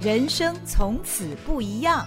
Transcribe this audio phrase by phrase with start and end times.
[0.00, 2.06] 人生从此不一样。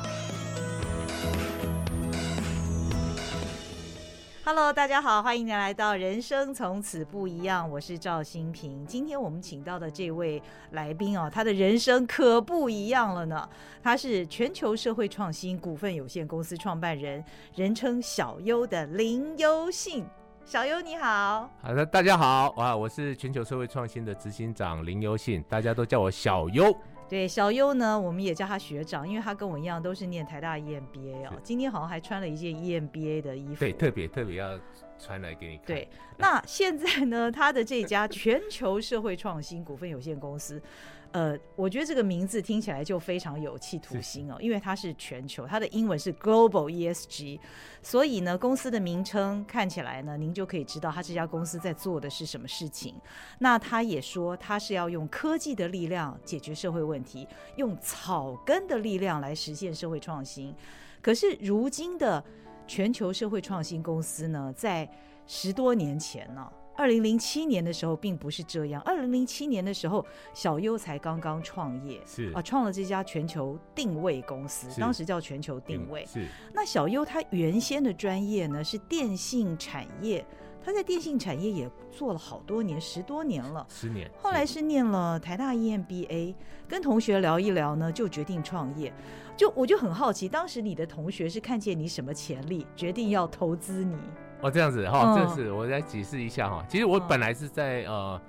[4.45, 8.85] Hello，大家好，欢迎您来到《人生从此不一样》，我是赵新平。
[8.85, 10.41] 今天我们请到的这位
[10.71, 13.49] 来宾哦，他的人生可不一样了呢。
[13.83, 17.21] 他是全球社会创新股份有限公司创办人，
[17.55, 20.05] 人称小优的林优信。
[20.45, 26.73] 小优你好，好的，大家好啊，我是全球社会创新的执行长林优信，大家都叫我小优。
[27.11, 31.33] 对，小优呢，我们也叫他学长，因为他跟我一样都是念台大 EMBA 哦。
[31.43, 34.57] 今天好像还穿了一件 EMBA 的衣服，对，特别特别要
[34.97, 35.65] 穿来给你看。
[35.65, 40.63] 对，那现在呢，他的这家全球社会创新股份有限公司。
[41.11, 47.39] 呃，我觉得这个名字听起来就非常有企图心哦，因为它是全球，它的英文是 Global ESG，
[47.83, 52.95] 所以呢，公司的名称看起来呢，您就可以知道它这家公司在做的是什么事情。
[53.39, 60.55] 那他也说，他是要用科技的力量解决社会问题，用草根的力量来实现社会创新。
[61.01, 62.23] 可是如今的
[62.65, 64.89] 全球社会创新公司呢，在
[65.27, 66.49] 十多年前呢。
[66.75, 68.81] 二零零七年的时候，并不是这样。
[68.83, 76.05] 二零零七年的时候，小优才刚刚创业，是啊，创了这家全球定位公司，当时叫全球定位。
[76.05, 76.25] 是。
[76.53, 80.25] 那小优他原先的专业呢是电信产业，
[80.63, 83.65] 他在电信产业也做了好多年，十多年了。
[83.69, 84.09] 十年。
[84.17, 86.33] 后来是念了台大 EMBA，
[86.67, 88.91] 跟同学聊一聊呢，就决定创业。
[89.37, 93.97] 就我就很好奇，当时你的同学是看见你什么潜力，决定要投资你？
[94.41, 96.65] 哦，这样子哈，这是我再解释一下哈。
[96.67, 98.19] 其实我本来是在呃，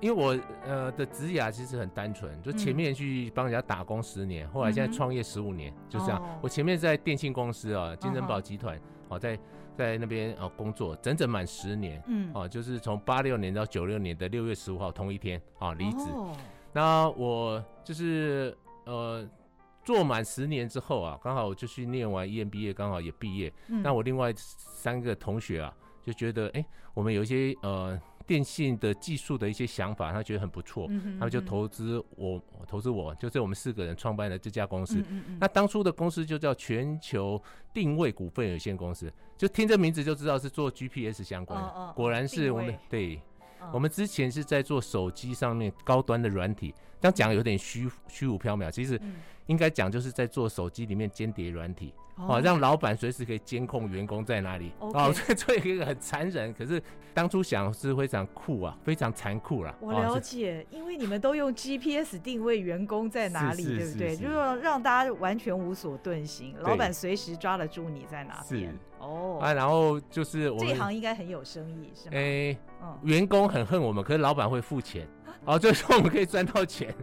[0.00, 6.20] 因为我呃的职涯其实很单纯，就前面去帮人家打工十年，后来现在创业十五年，就这样。
[6.42, 9.38] 我前面在电信公司啊，金城宝集团，哦，在
[9.76, 16.06] 在那边哦工作，整整满十年，嗯，哦，就是从八六年到九六年的六月十五号同一天啊离职。
[16.72, 19.24] 那我就是呃。
[19.84, 23.52] 做满十年之后啊，刚好我就去念完 EMBA，刚好也毕业。
[23.68, 34.96] 嗯、那我另外三个同学啊，就觉得哎、欸，我们有一些呃电信的技术的一些想法，他觉得很不错，嗯、哼他们就投资我，投资我，就是我们四个人创办了这家公司。
[35.00, 37.40] 嗯嗯嗯，那当初的公司就叫全球
[37.74, 41.68] 定位股份有限公司，就听这名字就知道是做 GPS 相关的。
[41.68, 43.16] 哦哦、果然是我们位对，
[43.60, 48.96] 哦、我们之前是在做手机上面高端的软体，这样讲有点虚虚无缥缈，其实。
[49.02, 49.14] 嗯
[49.46, 54.72] 应该讲就是在做手机里面间谍软体，哦，让老板随时可以监控员工在哪里。
[54.78, 56.82] 哦， 这做一个很残忍，可是
[57.12, 59.74] 当初想是非常酷啊，非常残酷啦。
[59.80, 64.16] 我了解，因为你们都用 GPS 定位员工在哪里，对不对？
[64.16, 68.74] 就是让大家完全无所遁形，老板随时抓得住你在哪边。
[68.98, 72.12] 哦，啊，然后就是我们这行应该很有生意，是吗？
[72.16, 72.56] 哎，
[73.02, 75.06] 员工很恨我们，可是老板会付钱，
[75.44, 76.94] 哦，就是说我们可以赚到钱。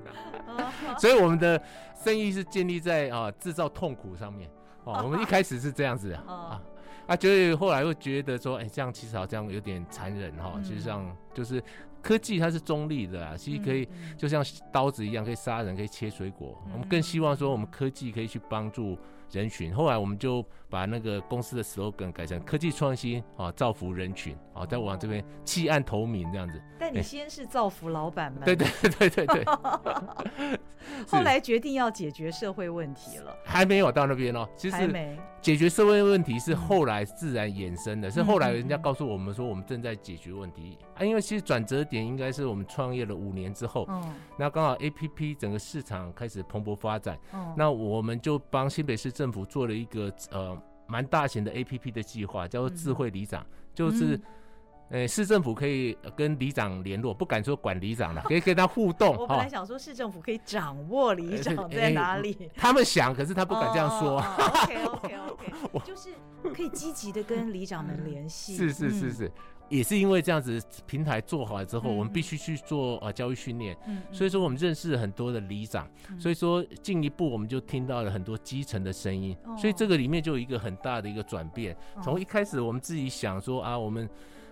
[1.00, 1.62] 所以我们的
[1.96, 4.50] 生意是建立在啊制造痛苦上面
[4.84, 5.02] 哦。
[5.03, 6.62] 我们一开始是这样子啊 啊，
[7.07, 10.59] 啊，就是后来会觉得说，哎，这样其实好像有点残忍哈。
[10.62, 11.63] 其实上就是
[12.01, 13.88] 科技它是中立的啊，其实可以
[14.18, 14.44] 就像
[14.74, 16.62] 刀子一样，可以杀人，可以切水果。
[16.74, 18.97] 我们更希望说，我们科技可以去帮助
[19.31, 19.74] 人群。
[19.74, 26.59] 后来我们就把那个公司的 slogan 改成科技创新啊，造福人群啊，再往这边弃暗投明这样子。
[26.80, 28.68] 但你先是造福老板们，对对
[28.98, 29.46] 对对对。
[31.08, 34.48] 后来决定要解决社会问题了，还没有到那边哦。
[34.56, 41.04] 其实解决社会问题是后来自然衍生的，是后来人家告诉我们说我们正在解决问题啊。
[41.04, 43.88] 因为其实转折点应该是我们创业了五年之后，
[44.38, 47.18] 那刚好 APP 整个市场开始蓬勃发展，
[47.56, 50.60] 那我们就帮新北市政府做了一个呃
[50.91, 54.19] 蛮大型的 APP 的计划，叫做智慧里长，就是。
[54.91, 59.16] 诶，市政府可以跟里长联络，不敢说管里长了，可以跟他互动。
[59.18, 64.19] 我本来想说市政府可以掌握里长在哪里， 他们想，可是他不敢这样说。
[64.19, 65.16] OK OK
[65.72, 66.09] OK，就是
[66.53, 68.56] 可以积极的跟里长们联系。
[68.57, 69.31] 是是是是，
[69.69, 73.78] 也是因为这样子平台做好了之后，我们必须去做呃教育训练。
[73.88, 75.89] 嗯，所以说我们认识了很多的里长，
[76.19, 81.74] 所以说进一步我们就听到了很多基层的声音，所以这个里面就有一个很大的一个转变。
[82.04, 84.10] 从一开始我们自己想说啊，我们。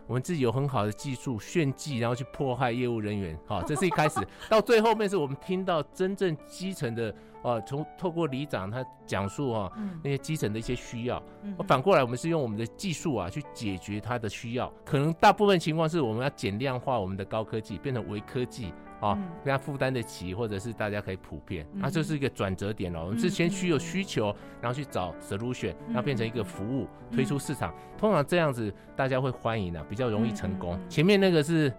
[0.10, 4.20] 我们自己有很好的技术炫技，然后去迫害业务人员， 好，这是一开始。
[4.50, 7.14] 到最后面是我们听到真正基层的，
[7.44, 9.72] 呃，从透过里长他讲述哈，
[10.04, 11.22] 那些基层的一些需要。
[11.68, 14.74] 反过来，我们是用我们的技术啊去解决他的需要。
[14.84, 18.74] 可能大部分情况是我们要减量化我们的高科技，变成微科技。
[19.00, 23.04] 啊，大家负担得起，或者是大家可以普遍，那就是一个转折点了。
[23.04, 27.74] 我们是先需有需求，然后去找 solution，然后变成一个服务推出市场。
[27.98, 30.80] 通常这样子大家会欢迎的，比较容易成功。
[30.90, 31.74] 前面那个是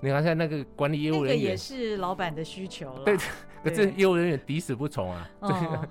[0.00, 3.04] 你看像那个管理业务人员，那个也是老板的需求了。
[3.04, 3.16] 对，
[3.62, 5.30] 可是业务人员抵死不从啊。
[5.40, 5.88] 哦、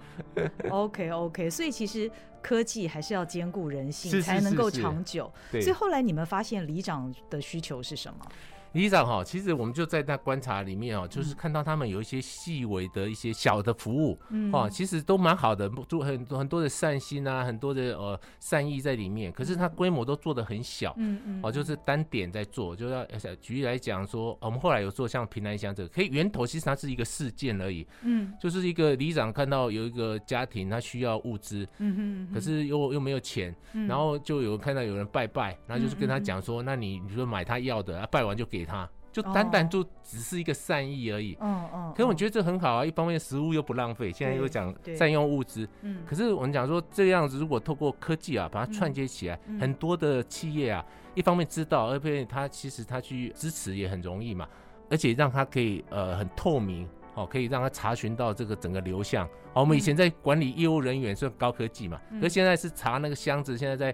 [0.70, 2.10] OK OK，所以其实
[2.42, 5.32] 科技还是要兼顾人性，才能够长久。
[5.52, 8.26] 所以后来你们发现里长的需求是什么？
[8.74, 14.18] 里长哈，其实我们就在那观察里面哦，就是看到他们有一些细微的一些小的服务，
[14.54, 19.30] 哦，其实都蛮好的，做很多很多的善心啊，很多的呃善意在里面。
[19.32, 23.06] 可是它规模都做的很小，嗯嗯，哦，就是单点在做，就要
[23.42, 33.54] 举例来讲说，我们后来有做像平安乡这个，可以源头其实它是一个事件而已，嗯，就是一个里长看到有一个家庭他需要物资，嗯哼，可是又又没有钱，
[33.88, 38.61] 然后就有看到有人拜拜，然后就是跟他讲说，那你你说买他要的，拜完就给。
[38.62, 41.36] 给他，就单单就只是一个善意而已。
[41.42, 41.92] 嗯嗯。
[41.96, 45.68] 可是我觉得这很好啊，一方面食物又不浪费，现在又讲善用物资。
[45.82, 46.04] 嗯。
[46.06, 50.86] 可是我们讲说这样子，如果透过科技啊，把它串接起来，很多的企业啊，
[51.16, 54.48] 一方面知道，二方面他其实他去支持也很容易嘛，
[54.90, 59.28] 而且让他可以呃很透明，哦，可以让他查询到这个整个流向。
[59.54, 63.94] 好，我们以前在管理业务人员是高科技嘛，可是现在是查那个箱子，现在在。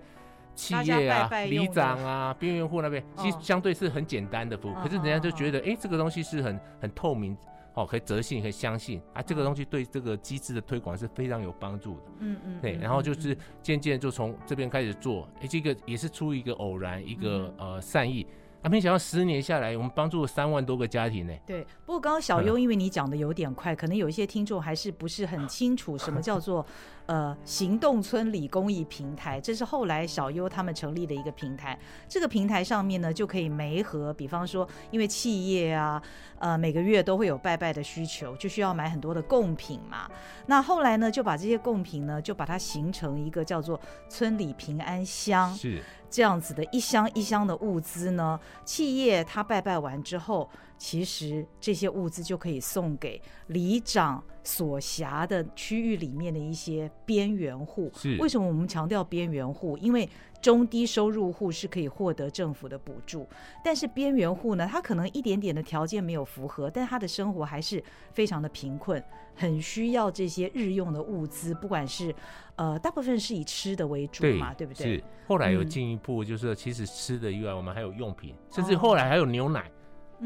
[0.57, 7.37] 企业啊，里长啊，边缘户那边，其实相对是很简单的服务，哦、可是人家就觉得，哎、欸，这个东西是很很透明，
[7.75, 12.01] 哦，可以折信，可以相信啊，这个东西对这个机制的推广是非常有帮助的。
[12.21, 18.25] 嗯嗯，对，然后就是渐渐就从这边开始做，哎、欸，这个也是出于一个偶然，一个呃善意。
[18.63, 21.33] 啊，没想到十年下来，我们帮助了三万多个家庭呢。
[21.45, 26.65] 对，不过刚刚小优，因为你讲的有点快，可能有一些听众还是不是很清楚什么叫做
[27.05, 29.39] 呃行动村里公益平台。
[29.39, 31.77] 这是后来小优他们成立的一个平台。
[32.09, 36.01] 这个平台上面呢，就可以媒合，比方说，因为企业啊，
[36.39, 40.09] 呃，每个月都会有拜拜的需求，就需要买很多的贡品嘛。
[40.47, 45.53] 那后来呢，就把这些贡品呢，就把它形成一个叫做村里平安箱。
[45.53, 45.79] 是。
[46.09, 57.91] 这样子的一箱一箱的物资呢，企业他拜拜完之后，其实这些物资就可以送给里长所辖的区域里面的一些边缘户。
[57.95, 58.15] 是。
[58.19, 59.77] 为什么我们强调边缘户？
[59.77, 60.07] 因为
[60.41, 63.27] 中低收入户是可以获得政府的补助，
[63.63, 67.83] 但是边缘户呢，他可能一点点的条件没有符合，但他的生活还是
[68.13, 69.03] 非常的贫困，
[69.35, 72.13] 很需要这些日用的物资，不管是。
[72.57, 74.97] 呃，大部分是以吃的为主嘛，对，对不对？
[74.97, 75.03] 是。
[75.27, 79.69] 后来有进一步，就是其实吃的以外，我们还有用品，嗯、甚至后来还有牛奶，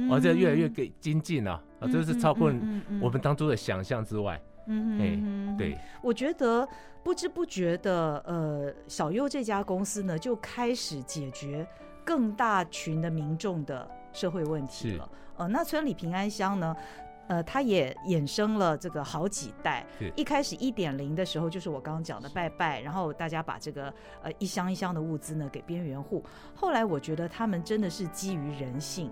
[0.09, 2.51] 而、哦、且越来越给精进了，啊、嗯，这是超过
[3.01, 4.41] 我们当初的想象之外。
[4.67, 5.77] 嗯嗯，对。
[6.01, 6.67] 我觉得
[7.03, 11.67] 不知不觉的，呃，小优这家公司呢，就开始解决
[12.05, 15.09] 更大群的民众的社会问题了。
[15.37, 16.75] 呃，那村里平安箱呢？
[17.27, 19.85] 呃，它也衍生了这个好几代。
[20.17, 26.21] 一开始一点零的时候，就是我刚刚讲的拜拜，然后大家把这个呃一箱一箱的物资呢给边缘户。
[26.53, 29.09] 后来我觉得他们真的是基于人性，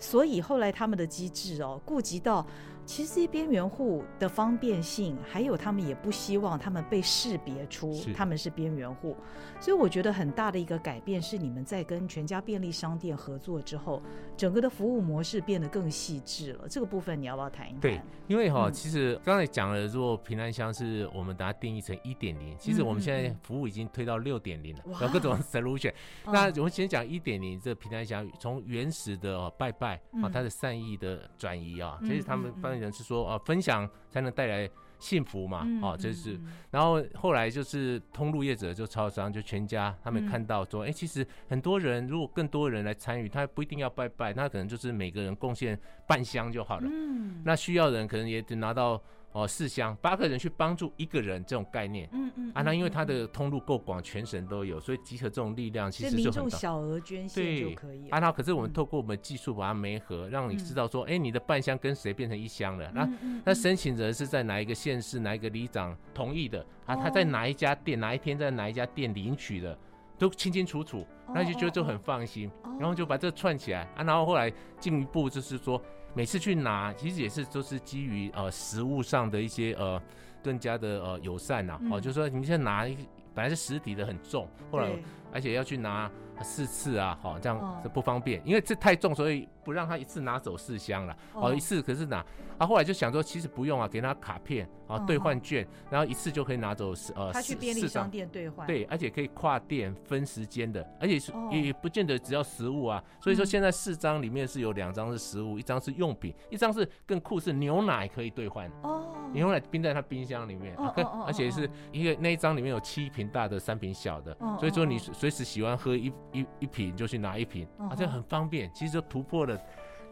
[0.00, 2.44] 所以后来他们的机制哦，顾及到。
[2.90, 9.16] 其实这些边缘户的方便性，还有他们也不希望他们被识别出他们是边缘户，
[9.60, 14.02] 所以我觉得很大的一个改变是你们在跟全家便利商店合作之后，
[14.36, 16.66] 整个的服务模式变得更细致了。
[16.68, 17.80] 这个部分你要不要谈一谈？
[17.80, 25.92] 对，因为哈，其实刚才讲了，如果平安箱是我们把它定义成一点零，其实我们现在服务已经推到六点零了，有各种 solution。
[26.26, 32.79] 那我们先讲一点零，这平安箱从原始的拜拜啊，它的善意的转移啊，其实他们帮。
[32.80, 34.68] 人是说啊，分享才能带来
[34.98, 36.40] 幸福嘛，哦，这是。
[36.70, 46.88] 然后后来就是通路业者，就超商，就全家，他们看到说，哎，其实很多人如果更多人来参与，他不一定要拜拜，那可能就是每个人贡献半箱就好了。
[46.90, 49.00] 嗯那需要的人可能也得拿到。
[49.32, 56.58] 哦，四箱八个人去帮助一个人这种概念，嗯嗯啊，那因为它的通路够广，全省都有，所以集合这种力量其实就很大。
[56.58, 58.08] 小额捐献就可以。
[58.08, 62.90] 啊，那可是我们透过我们技术把它媒合，让你知道说，哎，你的半箱跟谁变成一箱了？
[62.92, 63.08] 那
[63.44, 66.66] 那申请人是在哪一个县市，哪一个里长同意的？
[66.86, 69.78] 啊，他在哪一家店，哪一天在哪一家店领取的，
[70.18, 75.80] 都清清楚楚，那就觉得就很放心，然后就把这串起来啊，然后后来进一步就是说。
[76.14, 80.00] 每次去拿，其实也是都是基于呃食物上的一些呃
[80.42, 82.96] 更加的呃友善呐、啊，哦、嗯，就是说你现在拿一
[83.34, 84.90] 本来是实体的很重，后来
[85.32, 86.10] 而且要去拿
[86.42, 91.54] 四次啊，好这样是不方便，因为这太重，所以不让他一次拿走四箱了，哦。
[91.54, 92.24] 一次可是拿。
[92.58, 103.02] 他、啊、后来就想说，其实不用啊，给他卡片啊，兑换券，然后一次就可以拿走呃，他去便利商店兑换，对，而且可以跨店分时间的，而且是也不见得只要食物啊。
[103.18, 108.70] 所以说现在四张里面是有两张是食物，一张是用品，一张是更酷是牛奶可以兑换。
[108.82, 110.76] 哦，牛奶冰在他冰箱里面，
[111.26, 119.60] 而且是一个那一张里面有七瓶大的，三瓶小的，所以说你随时喜欢喝一一一瓶就去拿一瓶，啊，这很方便，其实就突破了。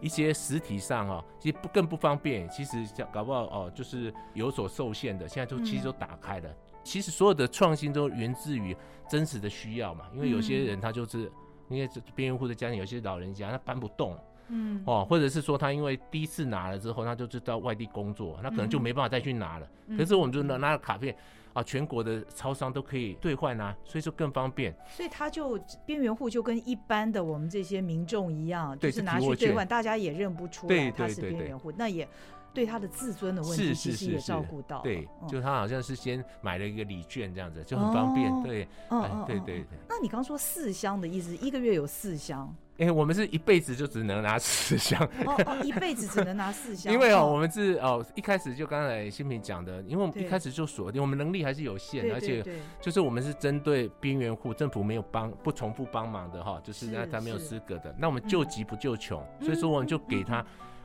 [0.02, 2.46] 一些实体上哦，其实不更不方便。
[2.50, 6.48] 其实像搞不好哦，就是有所受限的，现在都其实都打开了。
[6.50, 8.76] 嗯、其实所有的创新都源自于
[9.08, 10.04] 真实的需要嘛。
[10.14, 11.24] 因为有些人他就是，
[11.70, 14.14] 嗯、因为边缘户的家庭，有些老人家他搬不动，
[14.48, 19.66] 嗯，哦，或者是说他因为第一次拿了之后，他就知道外地工作，那可能就没办法再去拿了。
[19.86, 21.16] 嗯、可是我们就拿拿了卡片。
[21.58, 24.72] 啊，全国的超商都可以兑换啊，所以说更方便。
[24.88, 32.08] 所以他就边缘户就跟一般的我们这些民众一样，就是拿去兑换，大家也认不出来他是边缘户，那也
[32.54, 34.80] 对他的自尊的问题其实也照顾到。
[34.82, 38.42] 对，就他好像是先买了一个礼券这样子，就很方便。
[38.44, 39.78] 对，嗯，对对对。
[39.88, 42.54] 那你刚说四箱的意思，一个月有四箱？
[42.78, 45.02] 哎、欸，我们是一辈子就只能拿四箱。
[45.26, 46.90] 哦哦，一辈子只能拿四箱。
[46.94, 52.44] 因为哦，我们是哦，一开始就刚才新平讲的，因为我们一开始就锁定，我们能力还是有限，而且
[52.80, 60.36] 就是我们是针对边缘户，政府没有帮不重复帮忙的哈，就是那他没有资格的，那我们救急不救穷，嗯、所以说我们就给他。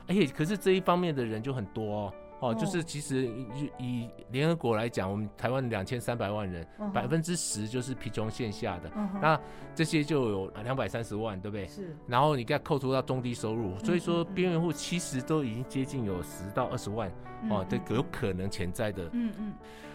[0.06, 2.14] 哎、欸，可是这一方面的人就很多哦。
[2.44, 9.08] 哦，就是其实以以联合国来讲，我们台湾两千三百万人，百分之十就是贫穷线下的，uh.
[9.18, 9.40] 那
[9.74, 11.66] 这些就有两百三十万，对不对？
[11.66, 11.96] 是。
[12.06, 17.10] 然后你给他扣除到中低收入，所以说边缘户其实都已经接近有十到二十万，
[17.48, 19.08] 哦，这有可能潜在的。
[19.12, 19.52] 嗯嗯。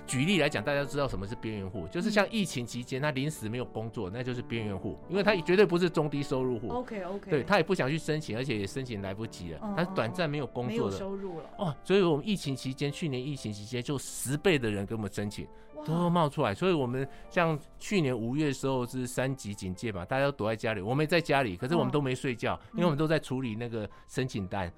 [0.10, 1.88] 举例来讲，大家知道什么是边缘户？
[1.90, 6.68] 就是像疫情期间他临时没有工作，那就是边缘户，因为他绝对不是中低收入户。
[6.70, 7.30] OK OK。
[7.30, 11.46] 对，他也不想去申请，而且也申请来不及了，他是短暂没有工作的，收入了。
[11.60, 15.48] 哦，所以我们疫情期间，去年疫情期间就十倍的人给我们申请，
[15.86, 16.56] 都冒出来。
[16.56, 24.74] 所以我们像去年五月的时候是三级警戒嘛，大家都躲在家里，我们也在家里，可是我们都没睡觉，因为我们都在处理那个申请单，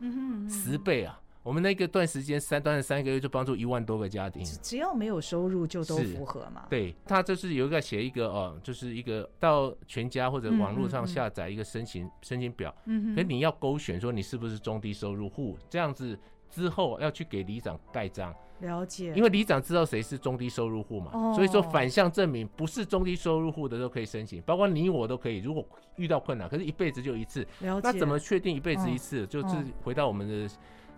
[0.50, 1.18] 十倍啊。
[1.44, 6.68] 我们那个段时间三段的三个月就帮助一万多个家庭，只要没有收入就都符合嘛。
[6.70, 16.16] 对，他就是有一个写一个哦，就是一个到全家或者网络上下载一个申请、申请表，嗯哼，可你要勾选说你是不是中低收入户，这样子
[16.48, 18.32] 之后要去给里长盖章。
[18.60, 19.12] 了解。
[19.16, 25.40] 因为里长知道谁是中低收入户嘛，哦、所以说反向证明不是中低收入户的都可以申请，包括你我都可以。
[25.40, 27.92] 如果遇到困难，可是一辈子就一次，了解。
[27.92, 29.24] 那怎么确定一辈子一次？
[29.24, 30.48] 哦、就是回到我们的。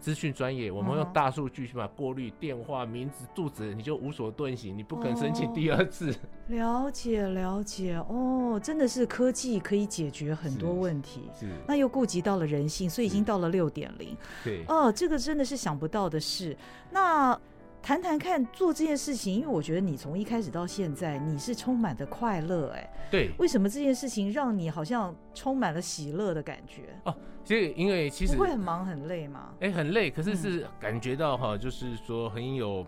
[0.03, 6.11] 资讯专业，我们用大数据去把过滤电话、名字、住址，你就无所遁形，你不肯申请第二次。
[6.11, 6.15] 哦、
[6.47, 11.21] 了解了解哦，真的是科技可以解决很多问题，
[11.65, 14.13] 那又顾及到了人性，所以已经到了六点零。
[14.43, 16.57] 对，哦，这个真的是想不到的事。
[16.91, 17.39] 那。
[17.83, 26.97] 谈谈看做这件事情，因为我觉得你从一开始到现在，你是充满的快乐，哎，对，为什么这件事情让你好像充满了喜乐的感觉？
[27.03, 27.13] 哦，
[27.43, 29.53] 其实因为其实不会很忙很累吗？
[29.59, 32.87] 哎，很累，可是是感觉到哈，就是说很有，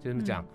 [0.00, 0.46] 就这么讲。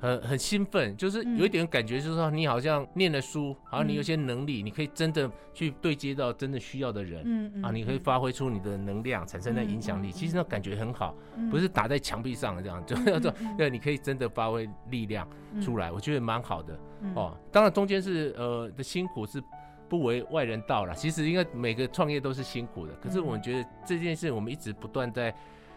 [0.00, 10.10] 很很兴奋，就是有一点感觉，就是说你好像念了书，好像你有些能力，你可以真的去对接到真的需要的人，嗯啊，你可以发挥出你的能量，产生的影响力。
[10.10, 11.14] 其实那感觉很好，
[11.50, 15.28] 不是打在墙壁上这样，就要做，对，你可以真的发挥力量
[15.60, 16.78] 出来，我觉得蛮好的
[17.14, 17.36] 哦。
[17.52, 19.42] 当然中间是呃的辛苦是
[19.86, 25.34] 不为外人道了，其实应该每个创业都是辛苦的，可是我们觉得这件事我们一直不断在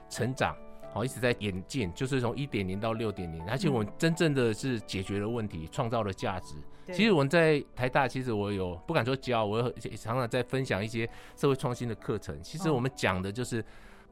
[0.10, 0.56] 成长。
[0.94, 6.56] 好，一直在演进，就是从一点零到六点零，而且我们真正的是解决了问题，创造了价值。
[6.88, 9.62] 其实我们在台大，其实我有不敢说教，我
[10.00, 12.38] 常常在分享一些社会创新的课程。
[12.44, 13.64] 其实我们讲的就是。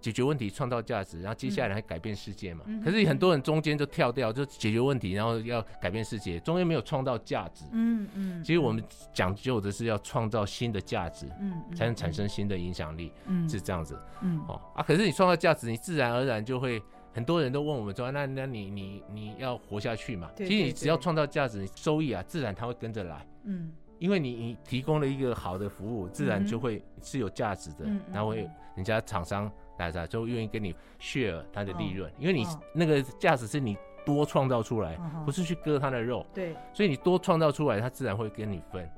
[0.01, 2.63] 解决问题，创造价值，然后接下来还改变世界嘛？
[2.65, 7.65] 嗯、可是很多人中间就跳掉，就解决问题，然后要改变世界，中间没有创造价值。
[7.72, 8.39] 嗯嗯。
[8.39, 13.13] 嗯其实我们讲究的是要创造新的价值，嗯，才能产生新的影响力。
[13.27, 13.98] 嗯，是这样子。
[14.22, 14.41] 嗯。
[14.48, 16.81] 哦啊，可是你创造价值，你自然而然就会
[17.13, 20.31] 很多人都问我们说，那那你你你要活下去嘛？
[20.36, 23.25] 其实你只要创造价值，你收益啊，自然它会跟着来。
[23.43, 23.72] 嗯。
[24.00, 29.51] 因为你你提供了一个好的服务，自然就会是有价值的，嗯、然后会人家厂商。
[29.77, 36.25] 大家就愿意跟你 share 他的利润，因为你那个价值是你多创造出来，不是去割他的肉。
[36.33, 38.89] 对，所以你多创造出来，他自然会跟你分，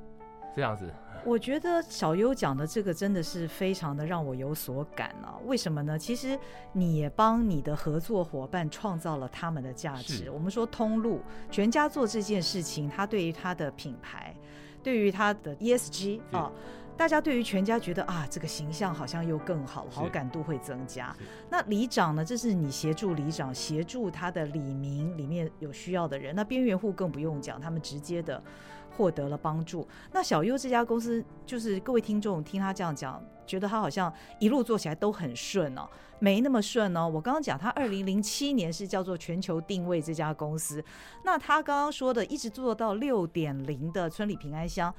[0.56, 0.92] 这样子。
[1.26, 5.40] 我觉得小优讲的这个真的是非常的让我有所感啊！
[5.46, 5.98] 为什么呢？
[5.98, 6.38] 其实
[6.74, 10.30] 你也帮你的合作伙伴创造了他们的价值。
[10.30, 14.36] 我们说通路全家做这件事情，他对于他的品牌，
[14.84, 16.52] 对于他的 ESG 啊。
[16.96, 21.14] 大家对于全家觉得啊，这个形象好像又更好，好感度会增加。
[21.50, 22.24] 那里长呢？
[22.24, 26.36] 这是你协助里长，协助他的里民里面有需要的人。
[26.36, 28.42] 那边缘户更不用讲，他们直接的
[28.96, 29.86] 获得了帮助。
[30.12, 37.10] 那小优这家公司，就是各位听众听他这样讲，觉得他好像一路做起来都很顺哦，没那么顺哦。
[37.10, 40.82] 我刚刚讲他二零零七年是叫做全球定位这家公司，
[41.26, 44.94] 那他刚刚说的一直做到六点零的村里平安乡。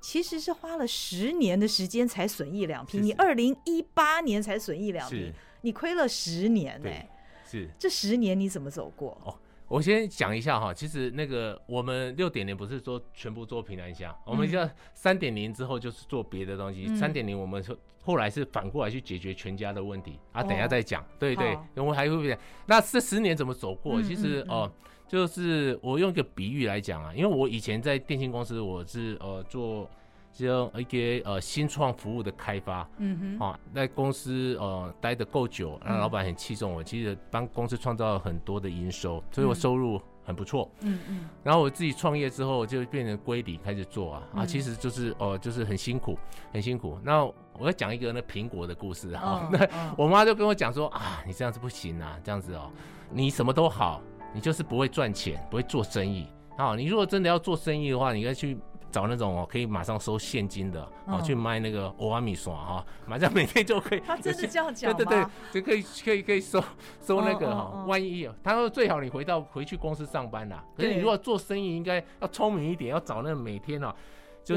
[0.00, 3.00] 其实是花了十年的时间才损益两瓶。
[3.00, 7.08] 是是你二零一八年才损益两瓶，你亏了十年呢、欸。
[7.46, 9.18] 是这十年你怎么走过？
[9.24, 9.34] 哦，
[9.68, 16.94] 我先讲一下哈，其实那个我们六点零不是说全部做平安箱，嗯、我们叫三点零之后就是做别的东西。
[16.96, 21.02] 三点零我们说后来是反过来去解决全家的问题啊，等一下再讲。
[21.02, 22.38] 哦、对对，我们还会讲。
[22.66, 24.02] 那这十年怎么走过？
[24.02, 24.70] 其实哦。
[25.08, 29.88] 就是我用一个比喻来讲啊，因为我以前在电信公司，我是呃做
[30.30, 30.44] 这
[30.76, 46.18] 一个呃新创服务的开发，嗯哼，啊，在公司呃待的够久，让老板很器重我，其实帮公司创造了很多的营收，所以我收入很不错，嗯嗯，然后我自己创业之后就变成归零开始做啊，啊，其实就是呃就是很辛苦，
[46.52, 46.98] 很辛苦。
[47.02, 52.70] 那我要讲一个那苹果的故事啊，那我妈就跟我讲说啊，你这样子不行啊，这样子哦，
[53.10, 54.02] 你什么都好。
[54.32, 56.74] 你就是不会赚钱，不会做生意啊！
[56.74, 58.58] 你如果真的要做生意的话，你应该去
[58.90, 64.00] 找那种哦，可以马上收现金的哦，去卖那个欧阿米爽啊，马上每天就可以。
[64.06, 64.96] 他真的这样讲吗？
[64.96, 66.62] 对对对，就可以可以可以收
[67.00, 67.84] 收那个哈。
[67.86, 73.94] 万一他说最好你回到回去公司上班啦，可是你如果做生意，应该要聪明一点，要找那个每天哦。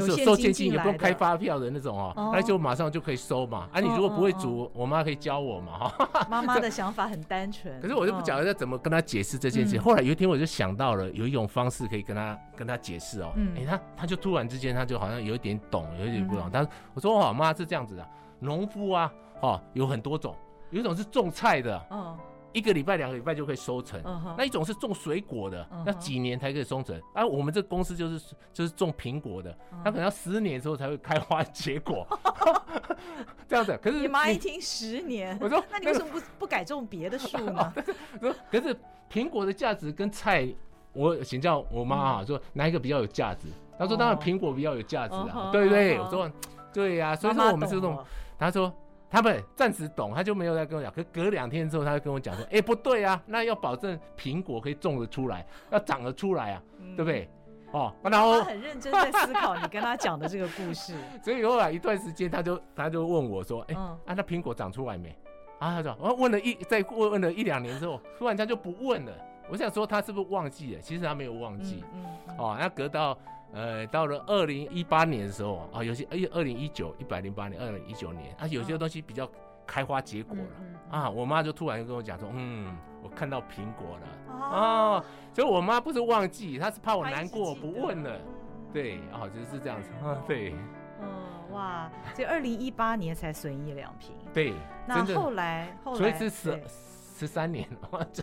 [0.00, 3.68] 是收现金也不用开发票的那种哦，那就马上就可以收嘛。
[3.72, 6.26] 啊，你如果不会煮，我妈可以教我嘛哈。
[6.30, 7.78] 妈妈的想法很单纯。
[7.80, 9.78] 可是我就不晓得要怎么跟她解释这件事。
[9.78, 13.32] 后来有一天我就想到了有一种方式可以跟她跟她解释哦。
[13.56, 16.50] 哎，她她就突然之间她就好像有一点懂，有一点不懂。
[16.50, 18.08] 她我说哦，妈是这样子的，
[18.40, 20.34] 农夫啊，哦有很多种，
[20.70, 21.86] 有一种是种菜的。
[21.90, 22.16] 嗯。
[22.52, 24.00] 一个礼拜、两个礼拜就可以收成，
[24.36, 27.00] 那一种是种水果的，要几年才可以收成。
[27.14, 32.06] 而我们这公司就是就是种苹果的，它可能要十年之后才会开花结果，
[33.48, 33.78] 这样子。
[33.82, 37.72] 可是你妈一听十年，我说那你为什么不不改种别的树呢？
[38.50, 38.76] 可是
[39.10, 40.48] 苹果的价值跟菜，
[40.92, 43.48] 我请教我妈啊，说哪一个比较有价值？
[43.78, 45.98] 她说当然苹果比较有价值啊，对不对？
[45.98, 46.30] 我说
[46.72, 47.98] 对呀，所以说我们是这种，
[48.38, 48.72] 她说。
[49.12, 50.90] 他们暂时懂，他就没有再跟我讲。
[50.90, 57.28] 可隔两天之后，他就跟我讲说：“哎、欸，不对啊，那要保证苹果可以种得出来，要长得出来啊，嗯、对不对？”
[57.72, 60.94] 哦，然后他很认真在思考你跟他讲的这个故事。
[61.22, 65.14] 所以后来一段时间，他就他就问我说：“哎、欸，嗯、啊，那苹果长出来没？”
[65.60, 69.12] 啊，他说：“我问了一再问问了一两年之后，突然间就不问了。
[69.50, 70.80] 我想说他是不是忘记了？
[70.80, 71.84] 其实他没有忘记。
[71.92, 73.18] 嗯，嗯嗯哦，那隔到。
[73.52, 79.30] 呃，到了二零一八年的时候啊，有些哎，二零一九一百零八年，二零一九年啊，有些东西比较
[79.66, 84.34] 开花结果了、啊，我妈就突然就跟我讲说，嗯，我看到苹果了。
[84.34, 88.18] 啊，啊，所以我妈不是忘记，她是怕我难过，不问了，
[88.72, 90.54] 对，啊，就是这样子，啊、 对，
[91.00, 94.54] 嗯，哇，所以二零一八年才损益两瓶，对，
[94.86, 96.58] 那后来后来，所以是十。
[97.18, 98.22] 十三年， 哇，这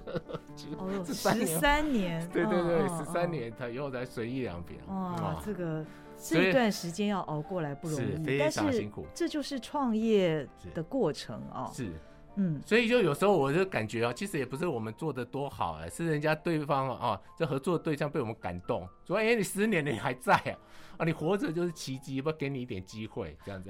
[1.05, 4.77] 十三年，对对对，十三年，他以后才随意两平。
[4.87, 5.85] 哇，这个
[6.17, 8.89] 这一段时间要熬过来不容易，但是。
[9.13, 11.69] 这就是创业的过程啊。
[11.73, 11.91] 是，
[12.39, 20.55] 嗯，所以就有时候我就感觉啊，其实也不是我们做的多好啊，是人家对方啊，这合作的对象被我们感动，说哎，你十年你还在啊。
[20.99, 23.69] 啊，你活着就是奇迹，不给你一点机会，这样子。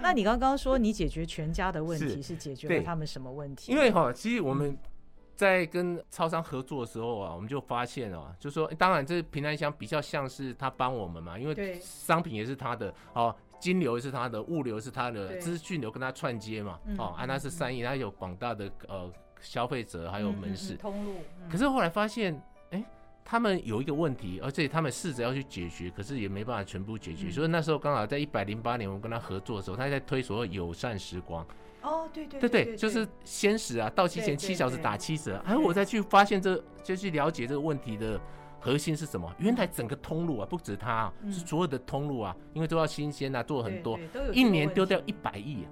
[0.00, 3.72] 那你刚刚说你解决全家的问题，是解决了他们什么问题？
[3.72, 4.78] 因为哈，其实我们
[5.34, 21.16] 在跟超商合作的时候啊，我们就发现啊，就说，当然这平安箱比较像是他帮我们嘛，因为商品也是他的，哦，金流是他的，物流是他的，资讯流跟他串接嘛，哦，啊，那是三亿，他有广大的呃消费者，还有门市通路。
[21.50, 22.40] 可是后来发现。
[23.28, 27.26] 他们有一个问题，而且他们试着要去解决，可是也没办法全部解决。
[27.26, 31.44] 嗯、所以那时候刚好在一百零八年，我们跟他合作的时候，他在推所谓友善时光。
[31.82, 35.42] 哦，对对对对，就是先时啊，到期前七小时打七折。
[35.44, 38.16] 哎，我再去发现这，就去了解这个问题的
[38.66, 39.32] 核心是什么？
[39.38, 43.96] 原来整个通路啊，不止它、啊，是所有的通路啊，因为都要新鲜啊，做很多，
[44.32, 45.66] 一年丢掉一百亿，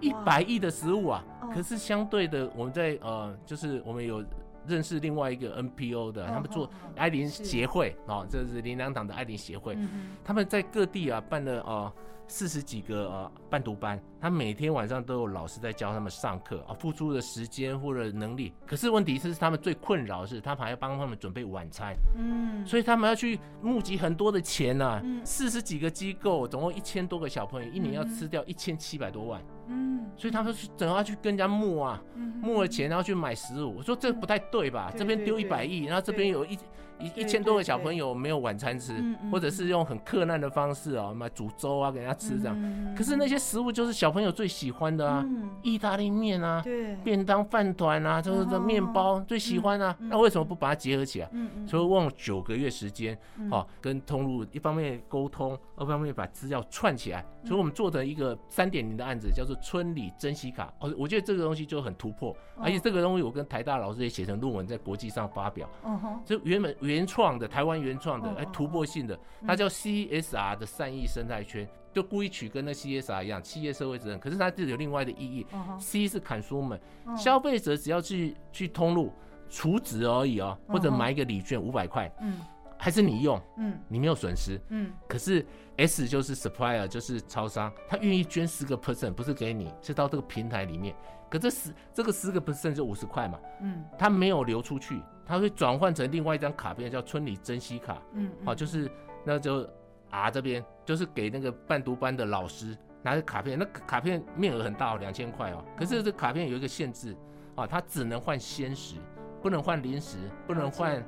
[0.00, 1.22] 一百亿的食物啊。
[1.52, 4.24] 可是相对的，我们在呃，就是我们有。
[4.68, 9.78] 认识另外一个 NPO 的，他们做爱林协会啊，这是林良党的爱林协会，
[10.24, 11.92] 他们在各地啊办了呃
[12.28, 29.40] 四十几个呃伴读班，他每天晚上都有老师在教他们上课啊，付出的时间或者能力，可是问题是他们最困扰的是，他们还要帮他们准备晚餐，嗯，所以他们要去募集很多的钱呐，四十几个机构，总共一千多个小朋友，一年要吃掉一千七百多万。
[29.68, 32.02] 嗯，所以他们是等要去跟人家募啊，
[32.40, 33.76] 募了钱然后去买食物。
[33.76, 34.92] 我说这不太对吧？
[34.96, 36.58] 这边丢一百亿，然后这边有一。
[36.98, 38.92] 一一千多个小朋友没有晚餐吃，
[39.30, 42.94] 或者是用很克难的方式啊，买煮粥啊给人家吃这样。
[42.96, 45.24] 可是那些食物就是小朋友最喜欢的啊，
[45.62, 46.64] 意大利面啊，
[47.04, 49.94] 便当饭团啊，就是这面包最喜欢啊。
[49.98, 51.30] 那为什么不把它结合起来？
[51.66, 53.18] 所以用九个月时间，
[53.50, 57.24] 好跟通路一方面沟通，二方面把资料串起来。
[57.44, 60.72] 所以我们做的一个三点零的案子叫做村里珍惜卡。
[60.80, 65.68] 哦，我觉得这个东西就很突破，而且这个东西我跟台大老师也写成论文在国际上发表。
[65.84, 66.74] 嗯哼，就原本。
[66.86, 75.46] 原创的台湾原创的，哎，突破性的，它叫 CSR 的善意生态圈，就故意取跟那 CSR 一样，企业社会责任，可是它就有另外的意义。
[75.78, 76.78] C 是 consumer，
[77.16, 79.12] 消费者只要去去通路
[79.48, 82.38] 储值而已哦，或者买一个礼券五百块，嗯，
[82.78, 85.44] 还是你用，嗯，你没有损失，嗯，可是
[85.76, 90.94] S 就是 supplier，就是超商，他愿意捐十个 percent，不是给你，是到这个平台里面。
[91.28, 98.90] 可这十这个十个 percent 就五十块嘛，嗯，他没有流出去，它会转换成另外一张卡片，叫村里珍惜卡，嗯，好，就是
[99.24, 99.68] 那就
[100.08, 107.16] R 这边就是给那个伴读班的老师拿着卡片，那卡片面额很大哦，两千块哦，可是这卡片有一个限制，
[107.56, 108.96] 啊，它只能换鲜食，
[109.42, 111.04] 不能换零食，不能换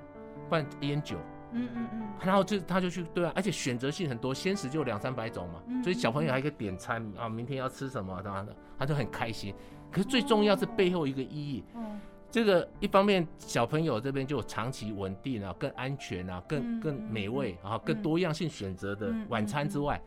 [0.51, 1.17] 换烟酒，
[1.53, 9.55] 嗯嗯嗯，然后就他就去对啊，而且选择性很多，鲜食就两三百种嘛，所以小朋友还可以点餐啊，明天要吃什么的，他就很开心。
[9.91, 11.65] 可是最重要是背后一个意义，
[12.31, 20.01] 这个一方面小朋友这边就有长期稳定啊，更安全啊，更更美味啊，更多样性选择的晚餐之外，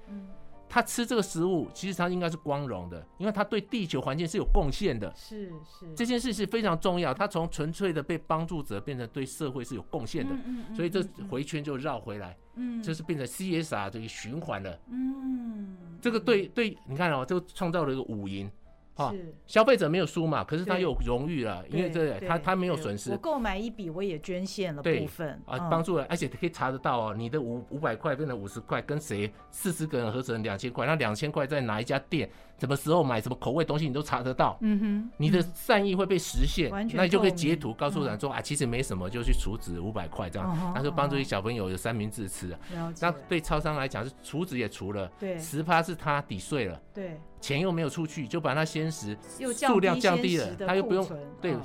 [0.70, 5.94] 他吃这个食物其实他应该是光荣的，因为他对地球环境是有贡献的，是是。
[5.96, 7.14] 这件事是非常重要。
[7.14, 10.36] 他从纯粹的被帮助者变成对社会是有贡献的，
[10.76, 18.50] 所以这回圈就绕回来，嗯，就是变成 CSR 这个循环了，嗯，这个对对，你看哦，就创造了一个五赢。
[18.98, 20.44] 是消费者没有输嘛？
[20.44, 23.12] 可是他有荣誉了，因为这他他没有损失。
[23.12, 32.30] 我购买一笔，我也捐献了部分啊，帮助了，而且可以查得到哦，你的五五百块变成五十块，跟谁四十个人合成两千块，那两千块在哪一家店，
[32.62, 34.56] 什么时候买什么口味东西，你都查得到。
[34.62, 42.56] 嗯哼，你的善意会被实现，那你就可以截图告诉人说啊，其实没什么，就去储值五百块这样，那就帮助一小朋友有三明治吃。
[43.00, 47.20] 那对超商来讲是储值也除了，对，十趴是他抵税了，对。
[47.40, 49.18] 钱又没有出去，就把那鲜食
[49.58, 51.04] 数量降低了，他又不用
[51.42, 51.56] 对，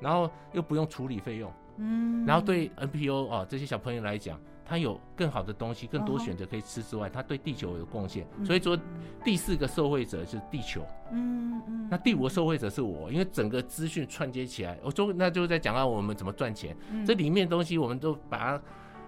[0.00, 8.78] 然后又不用处理费用，嗯，然后对 NPO 啊这些小朋友来讲，他有更好的东西，更多选择可以吃之外，它对地球有贡献，所以说
[9.24, 18.62] 第四个受惠者就是地球，嗯嗯，那第五个受惠者是我，因为整个资讯串接起来，我就那就在讲到我们怎么赚钱，这里面东西我们都把它。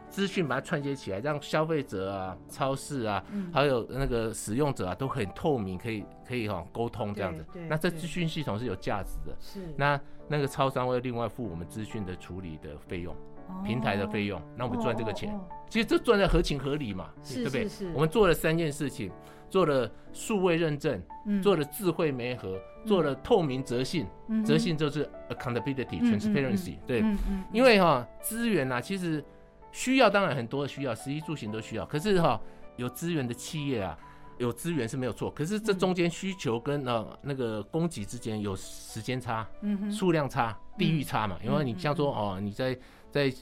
[0.09, 7.45] 资讯把它串接起来，让消费者啊、超市啊，还有那个使用者啊，都很透明，可以可以哈沟通这样子。
[7.69, 9.37] 那这资讯系统是有价值的。
[9.41, 9.75] 是。
[9.77, 13.15] 那那个超商会另外付我们资讯的处理的费用，
[13.65, 15.39] 平台的费用，那我们赚这个钱。
[15.69, 17.69] 其实这赚的合情合理嘛，对不对？
[17.95, 19.11] 我们做了三件事情，
[19.51, 21.03] 做了数位认证，
[21.43, 24.07] 做了智慧媒合，做了透明责信。
[24.45, 26.77] 责信就是 accountability transparency。
[26.87, 27.05] 对。
[27.53, 29.25] 因为哈资源啊，其实。
[29.73, 31.85] 需要当然很多的需要，食衣住行都需要。
[31.85, 32.41] 可是哈，
[32.77, 33.99] 有资源的企业啊，
[34.39, 35.31] 有资源是没有错。
[35.31, 39.47] 可是这中间需求跟呃那个供给之间有时间差、
[39.91, 41.37] 数量差、地域差嘛。
[41.45, 42.75] 因为你像说哦，你在
[43.17, 43.37] 在。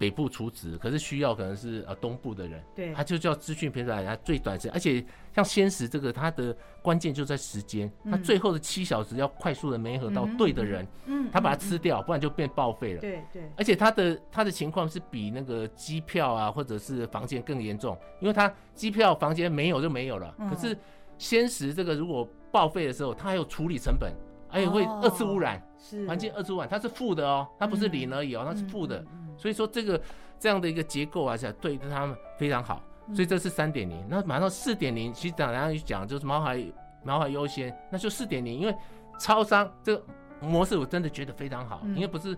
[0.00, 20.78] 北部储值，可是需要可能是呃东部的人，对，他就叫资讯平台，他最短时间，而且像鲜食这个，它的关键就在时间，它最后的七小时要快速的媒合到对的人，嗯，他把它吃掉，不然就变报废了，对对，而且他的他的情况是比那个机票啊或者是房间更严重，因为他机票房间没有就没有了，可是
[21.18, 24.12] 鲜食这个如果报废的时候，它还有处理成本，
[24.48, 29.04] 而且会二次污染，是环境二次污染，它是负的哦，它不是零而已哦，它是负的。
[29.36, 30.00] 所以说这个
[30.38, 32.82] 这样的一个结构啊，是对他们非常好。
[33.14, 34.04] 所以这是三点零。
[34.06, 36.62] 那马上四点零，其实等下去讲就是毛孩
[37.02, 38.60] 毛孩优先，那就四点零。
[38.60, 38.74] 因为
[39.18, 40.04] 超商这个
[40.42, 42.36] 模式我真的觉得非常好，因为不是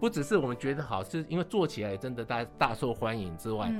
[0.00, 3.70] 不只是我们觉得好，是因为做起来真的大大受欢迎之外，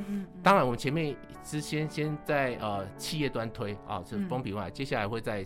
[0.42, 5.42] 当然我们前面是先先在呃企业端推啊，是风评外，接下来会在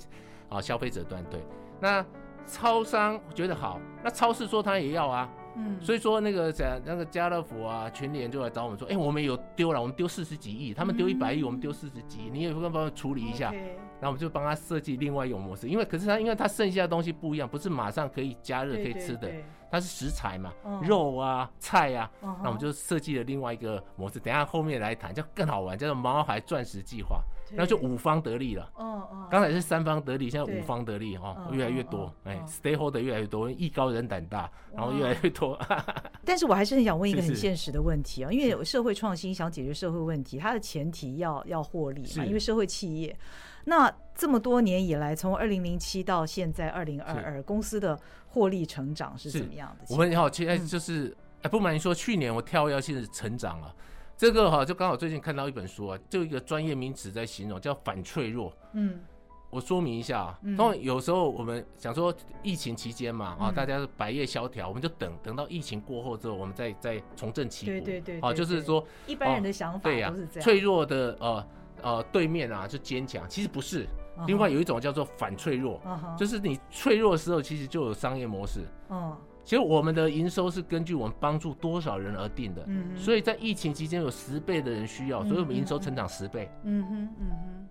[0.49, 1.41] 啊消费者端推。
[1.81, 2.05] 那
[2.47, 5.29] 超商觉得好，那超市说他也要啊。
[5.57, 19.29] 嗯，所以说那个在那个家乐福啊，全联就来找我们说，哎、欸，我们有丢了，我们丢四十几亿，他们丢一百亿，我们丢四十几亿，你也不帮我处理一下，然后我们就帮他设计另外一种模式，因为可是他因为他剩下的东西不一样，不是马上可以加热可以吃的，
[19.73, 27.21] 它是食材嘛，肉啊菜啊，那我们就设计了另外一个模式，等下后面来谈，就更好玩，叫做毛孩钻石计划。
[27.53, 28.71] 那就五方得利了。
[28.75, 32.13] 哦哦，刚才是三方得利，现在五方得利哈，越来越多。
[32.25, 35.59] 哎，stakeholder 越来越多，艺高人胆大，然后越来越多。
[36.25, 43.17] 但是我还是很想问一个很现实的问题啊，因为有社会创新想解决社会问题，它的前提要要获利嘛，因为社会企业。
[43.65, 49.85] 那这么多年以来，从二零零七到现在二零二二，公司的获利成长是怎么样的？
[49.91, 53.75] 我们好，现在就是，哎，不瞒你说，去年我跳跃性的成长了。
[54.21, 58.53] 这个哈，就刚好最近看到一本书啊，就一个专业名词在形容，叫反脆弱。
[58.75, 59.01] 嗯，
[59.49, 67.73] 我说明一下啊，当然有时候我们想说疫情期间嘛，啊，大家是百业萧条，我们就等等到疫情过后之后，我们再再重振旗鼓。
[67.73, 68.21] 对对对。
[68.21, 70.41] 啊，就是说一般人的想法都是这样。
[70.43, 71.47] 脆弱的呃
[71.81, 73.87] 呃对面啊，就坚强，其实不是。
[74.27, 75.81] 另外有一种叫做反脆弱，
[76.19, 78.67] 就是你脆弱的时候，其实就有商业模式。
[78.91, 79.17] 嗯。
[79.43, 87.69] 其实我们的营收是根据我们帮助多少人而定的，嗯，所以在疫情期间有十倍的人需要，所以我们营收成长十倍，嗯哼，嗯哼，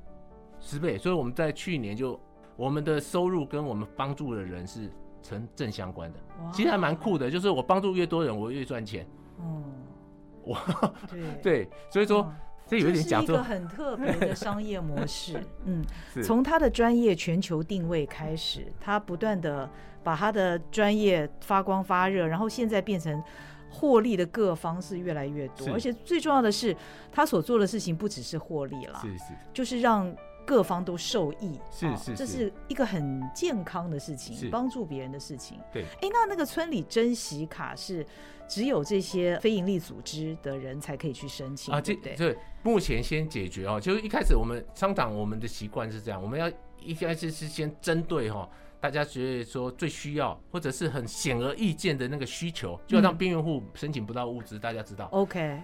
[0.60, 2.19] 十倍，所以我们在去年就
[2.58, 6.19] 我们的收入跟我们帮助的人是成正相关的，
[6.51, 9.08] 其实还蛮酷的，就是我帮助越多人，我越赚钱，
[9.39, 9.63] 嗯，
[10.43, 10.58] 我，
[11.10, 11.21] 对。
[11.41, 12.29] 对，所以说
[12.69, 15.84] 这有点讲，是一个很特别的商业模式， 嗯，
[16.23, 19.69] 从他的专业全球定位开始，他不断的。
[20.01, 23.21] 把他的专业发光发热，然后现在变成
[23.69, 26.75] 获利的各方是越来越多，而且最重要的是，
[27.12, 30.12] 他所做的事情不只是获利了，是是，就是让
[30.49, 35.59] 各方都受益，是是，这是一个很健康的事情，帮助别人的事情。
[35.71, 38.03] 对，哎，那那个村里珍惜卡是
[38.47, 41.79] 只有这些非营利组织的人才可以去申请啊？
[41.79, 48.49] 对对，目前先解决哦，就是一开始我们商场我们的习惯是这样，我们要一开始是先针对哈。
[48.81, 54.57] 大家觉得说最需要或者是很显而易见的那个需求，就要让边缘户申请不到物资。
[54.57, 55.62] 大家知道，OK，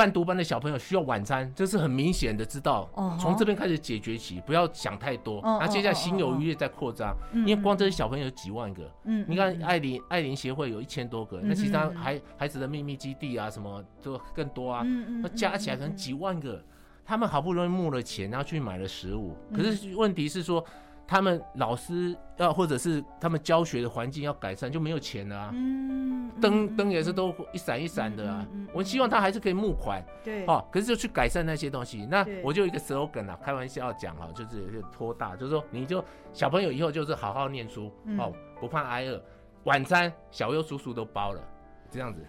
[0.00, 2.88] 半独班的小朋友需要晚餐，这是很明显的知道。
[3.20, 5.42] 从这边开始解决起，不要想太多。
[5.42, 8.90] 然后接下来心有余力再扩张，因为光这些小朋友有几万个。
[9.04, 14.82] 嗯，你看爱琳爱琳协会有一千多个，那其他孩孩子的秘密基地啊什么都更多啊。
[15.22, 16.64] 那加起来可能几万个，
[17.04, 20.64] 他们好不容易募了钱，然后去买了食物，可是问题是说。
[21.10, 25.50] 他们老师要，或者是他们教学的环境要改善，就没有钱了啊。
[25.52, 28.46] 嗯，灯灯也是都一闪一闪的啊。
[28.72, 32.06] 我希望他还是可以募款，对，哦，可是就去改善那些东西。
[32.08, 39.20] 那我就一个 slogan 啊，开玩笑讲啊，就是有点拖大，就是说你就小朋友以后就是好好念书哦，不怕挨饿，
[39.64, 41.42] 晚餐小优叔叔都包了，
[41.90, 42.24] 这样子。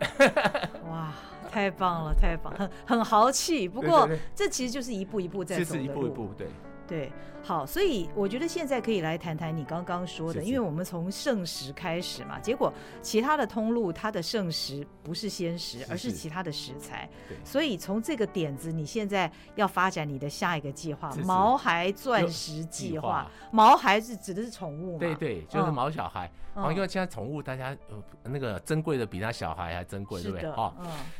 [0.90, 1.10] 哇，
[1.50, 3.66] 太棒了，太棒，很很豪气。
[3.66, 6.46] 不过这其实就是一步一步在走的路，一步一步对。
[6.90, 17.08] 对，好，所以我觉得现在可以来谈谈你刚刚说的，因为我们从圣食开始嘛，结果其他的通路它的圣食不是鲜食，而是其他的食材，
[17.44, 23.30] 所以从这个点子，你现在要发展你的下一个计划——毛孩钻石计划。
[23.52, 24.98] 毛孩是指的是宠物吗？
[24.98, 26.28] 对对，就是毛小孩。
[26.56, 30.50] 因为现在宠物大家呃那个珍贵的比他小孩还珍贵，对不对？
[30.50, 30.76] 好，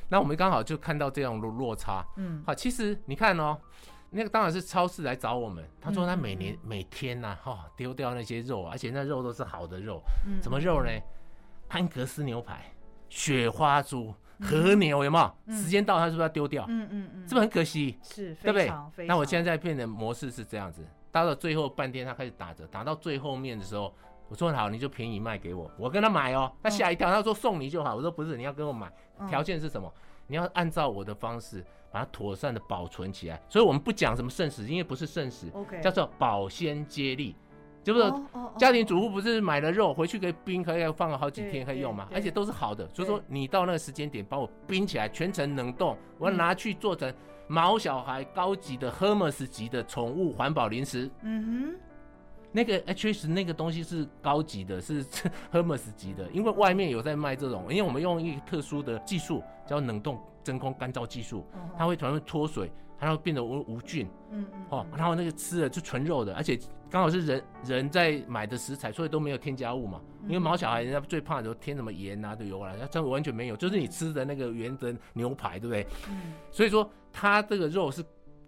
[0.09, 2.05] 那我们刚好就看到这样落落差。
[2.17, 3.57] 嗯，好，其实你看哦。
[4.11, 10.03] 那个当然是超市来找我们，他说他每年每天呐，哈，丢掉那些肉，而且那肉都是好的肉，
[10.43, 10.91] 什么肉呢？
[11.69, 12.65] 安格斯牛排、
[13.09, 15.55] 雪花猪、和牛，有没有？
[15.55, 16.65] 时间到，他是不是要丢掉？
[16.69, 17.97] 嗯嗯嗯，是不是很可惜？
[18.03, 19.07] 是，对不对？
[19.07, 23.95] 那我现在变的模式是这样子，到了最后半天，他开始打折，打到最后面的时候，
[24.29, 28.91] 我说好，你就便宜卖给我，我跟他买哦，他吓一跳，他说送你就好，我说不是，你要跟我买，
[29.29, 29.93] 条件是什么？
[30.31, 31.63] 你要按照我的方式。
[31.93, 35.81] 把它妥善的保存起来，所以我们不讲什么剩食，因为不是剩食，Okay.
[35.81, 37.35] 叫做保鲜接力，
[37.83, 38.01] 就是
[38.57, 47.13] 家庭主妇不是买了肉回去可以冰，可以放了好几天可以用嘛，而且都是好的，所以说你到那个时间点帮我冰起来，全程冷冻，我要拿去做成
[47.49, 51.11] 毛小孩高级的 Hermes 级的宠物环保零食。
[51.23, 51.90] 嗯哼。
[52.53, 55.05] 那个 HS 那个东西是高级的，是
[55.53, 61.47] Hermes 级的，因为外面有在卖这种，因为我们用一个特殊的技术叫冷冻真空干燥技术，
[61.79, 66.59] 它会突然会脱水，它会变得无无菌，嗯嗯，哦，然后那个吃的是纯肉的，而且
[66.91, 75.87] 刚好是人人在买的食材，所以都没有添加物嘛，因为毛小孩人家最怕的就添什么盐啊、油啊，它这完全没有，就是你吃的那个原的牛排，对不对？
[76.09, 78.05] 嗯，所以说它这个肉是。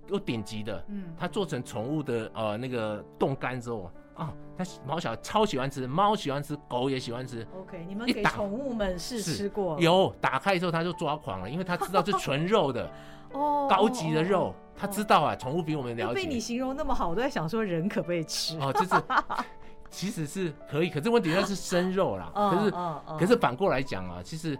[0.08, 7.46] 有顶级的，嗯，它做成宠物的呃那个冻干之后啊，它毛小孩超喜欢吃，猫喜欢吃，狗也喜欢吃。
[7.58, 9.78] OK，你们给宠物们试吃过？
[9.80, 12.90] 有，打开之后它就抓狂了，因为它知道是纯肉的，
[13.32, 16.14] 哦，高级的肉，它知道啊，宠物比我们了解。
[16.14, 18.58] 被你形容那么好，我都在想说人可不可以吃？
[18.58, 18.94] 哦，就是
[19.88, 22.70] 其实是可以，可是问题它是生肉啦， 可是
[23.20, 24.58] 可是反过来讲啊，其实。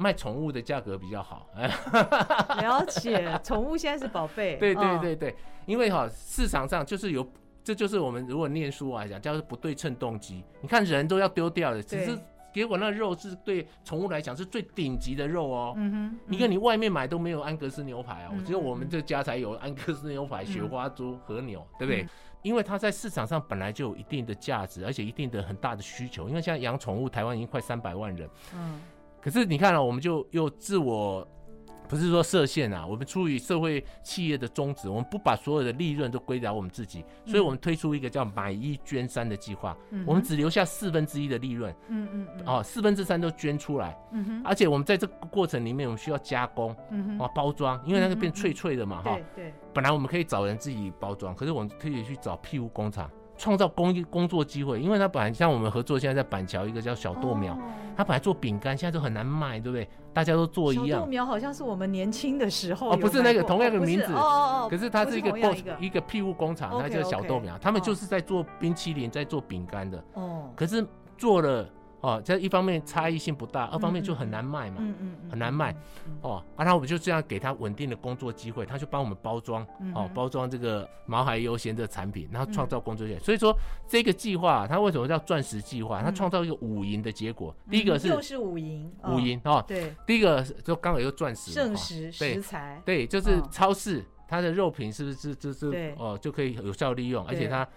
[0.00, 1.46] 卖宠物的价格比较好。
[2.60, 4.56] 了解，宠物现在是宝贝。
[4.58, 5.36] 对对对对，
[5.66, 7.24] 因为哈市场上就是有，
[7.62, 10.42] 这就是我们如果念书来讲叫做不对称动机。
[10.62, 12.18] 你看人都要丢掉的，只是。
[12.52, 15.72] 结果那肉是对宠物来讲是最顶级的肉哦。
[15.76, 22.04] 嗯哼，你看你外面买都没有安格斯牛排哦，只有我们这家才有安格斯牛排、雪花猪、和牛，对不对？
[22.42, 26.28] 因为它在市场上本来就有一定的价值，而且一定的很大的需求。
[26.28, 28.28] 因为现在养宠物，台湾已经快三百万人。
[28.52, 28.80] 嗯，
[29.20, 31.26] 可是你看了，我们就又自我。
[31.88, 53.10] 不是说设限啊，我们出于社会企业的宗旨，我们不把所有的利润都归到我们自己，所以我们推出一个叫买一捐三的计划，嗯、我们只留下四分之一的利润，嗯嗯，哦，四分之三都捐出来，嗯哼，而且我们在这个过程里面，我们需要加工，嗯哼，包装，因为那个变脆脆的嘛，哈，对对，本来我们可以找人自己包装，可是我们可以去找庇护工厂。
[53.40, 57.58] 创造工工作机会，因为他本来像我们合作，现在在板桥一个叫小豆苗，
[57.96, 59.88] 他本来做饼干，现在都很难卖，对不对？
[60.12, 60.88] 大家都做一样。
[60.88, 71.66] 小豆苗好像是我们年轻的时候哦，不是那个同样的名字哦，可是它是一个一个庇护工厂，它叫小豆苗，他们就是在做冰淇淋，在做饼干的哦，可是做了。
[72.00, 75.74] 哦，这一方面差异性不大，二方面就很难卖嘛，嗯嗯，很难卖，
[76.22, 83.20] 哦，然后我们就这样给他稳定的工作机会，他就帮我们包装，哦，包装这个毛孩优先的产品，然后创造工作机会。
[83.20, 83.54] 所以说
[83.86, 86.02] 这个计划它为什么叫钻石计划？
[86.02, 87.54] 它创造一个五赢的结果。
[87.70, 97.68] 第一个是又是五赢，五赢哦，对，第一个就刚好又钻石，圣石食材，对，就是超市它的肉品是不是就是哦就可以有效利用，而且它。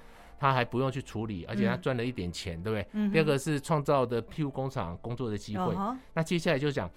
[0.43, 2.87] 他还不用去处理，而且他赚了一点钱，嗯、对不对？
[2.91, 5.73] 嗯、第二个是创造的庇护工厂工作的机会。
[5.73, 6.89] 哦、那接下来就讲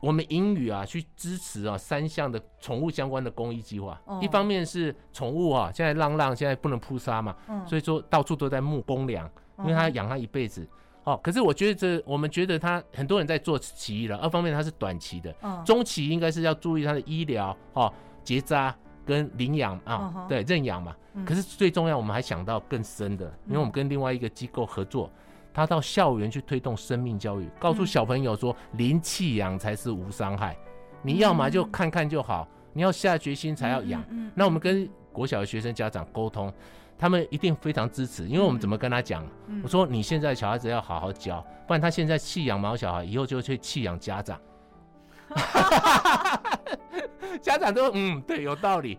[0.00, 3.98] 我们英语啊，去支持啊三项的宠物相关的公益计划。
[4.04, 9.26] 哦、一方面是宠物啊，现在浪浪现在不能扑杀嘛，嗯、所以说到处都在募公粮，
[9.60, 10.68] 因为他养他一辈子。
[11.04, 14.18] 哦，可是我觉得这我们觉得他很多人在做奇异了。
[14.18, 17.90] 二方面他是短期的，哦、中期应该是要注意他的医疗哦，
[18.22, 18.76] 结扎。
[19.04, 20.28] 跟领养啊，uh.
[20.28, 20.94] 对，认养嘛。
[21.14, 25.10] 嗯、可是最重要，我们还想到更深的，因为我们跟另外一个机构合作，
[25.52, 30.56] 他到校园去推动生命教育，告诉小朋友说，零弃养才是无伤害。
[31.02, 34.04] 你要么就看看就好，你要下决心才要养。
[34.34, 36.52] 那我们跟国小的学生家长沟通，
[36.96, 39.26] 他们一定非常支持，因为我们怎么跟他讲？
[39.64, 44.38] 我说你现在小孩子要好好教，不然他现在弃养毛小孩，以后就去弃养家长。
[47.40, 48.98] 家长都嗯，对，有道理，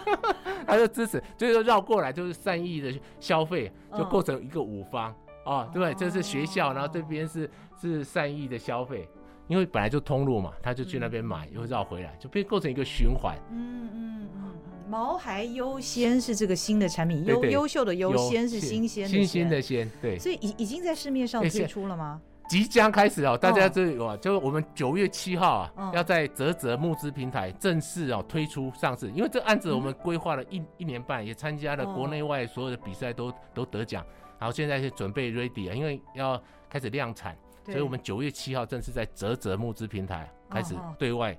[0.66, 5.14] 他就支持，就是绕过来就是善意的消费，就构成一个五方。
[5.44, 9.08] 哦，对，这是学校，然后这边是是善意的消费，
[9.46, 13.34] 因为本来就通路嘛，他就去那边买，又绕回来，就变构成一个循环。
[13.50, 14.54] 嗯嗯嗯，
[14.90, 22.20] 毛孩优先是这个新的产品，优优秀的优先是新鲜的新鲜的鲜，对，所以已已经在市面上推出了吗？
[22.48, 29.10] 即将开始哦，大家这有啊，就我们九月七号啊，要在泽泽募资平台正式哦推出上市。
[29.10, 34.04] 因为这案子我们规划了一一年半，也参加了国内外所有的比赛，都都得奖。
[34.38, 41.38] 然后，现在是准备 ready 啊，因为要开始量产，所以我们九月七号正式在泽泽募资平台开始对外。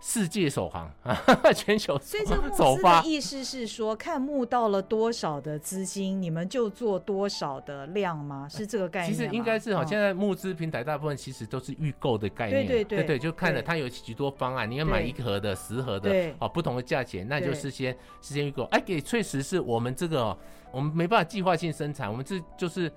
[0.00, 1.16] 世界首航啊，
[1.52, 2.00] 全球首发。
[2.00, 8.48] 所以这个募资的意思是说，看募到了多少的资金，你们就做多少的量吗？
[8.48, 9.12] 是这个概念？
[9.12, 18.64] 其实应该是哈，现在募资平台大部分其实都是预购的概念，对对对，就看了它有许多方案，你要买一盒的、十盒的，哦，不同的价钱，那就是先事先预购。
[18.64, 20.36] 哎，给确实是我们这个，
[20.70, 22.90] 我们没办法计划性生产，我们这就是。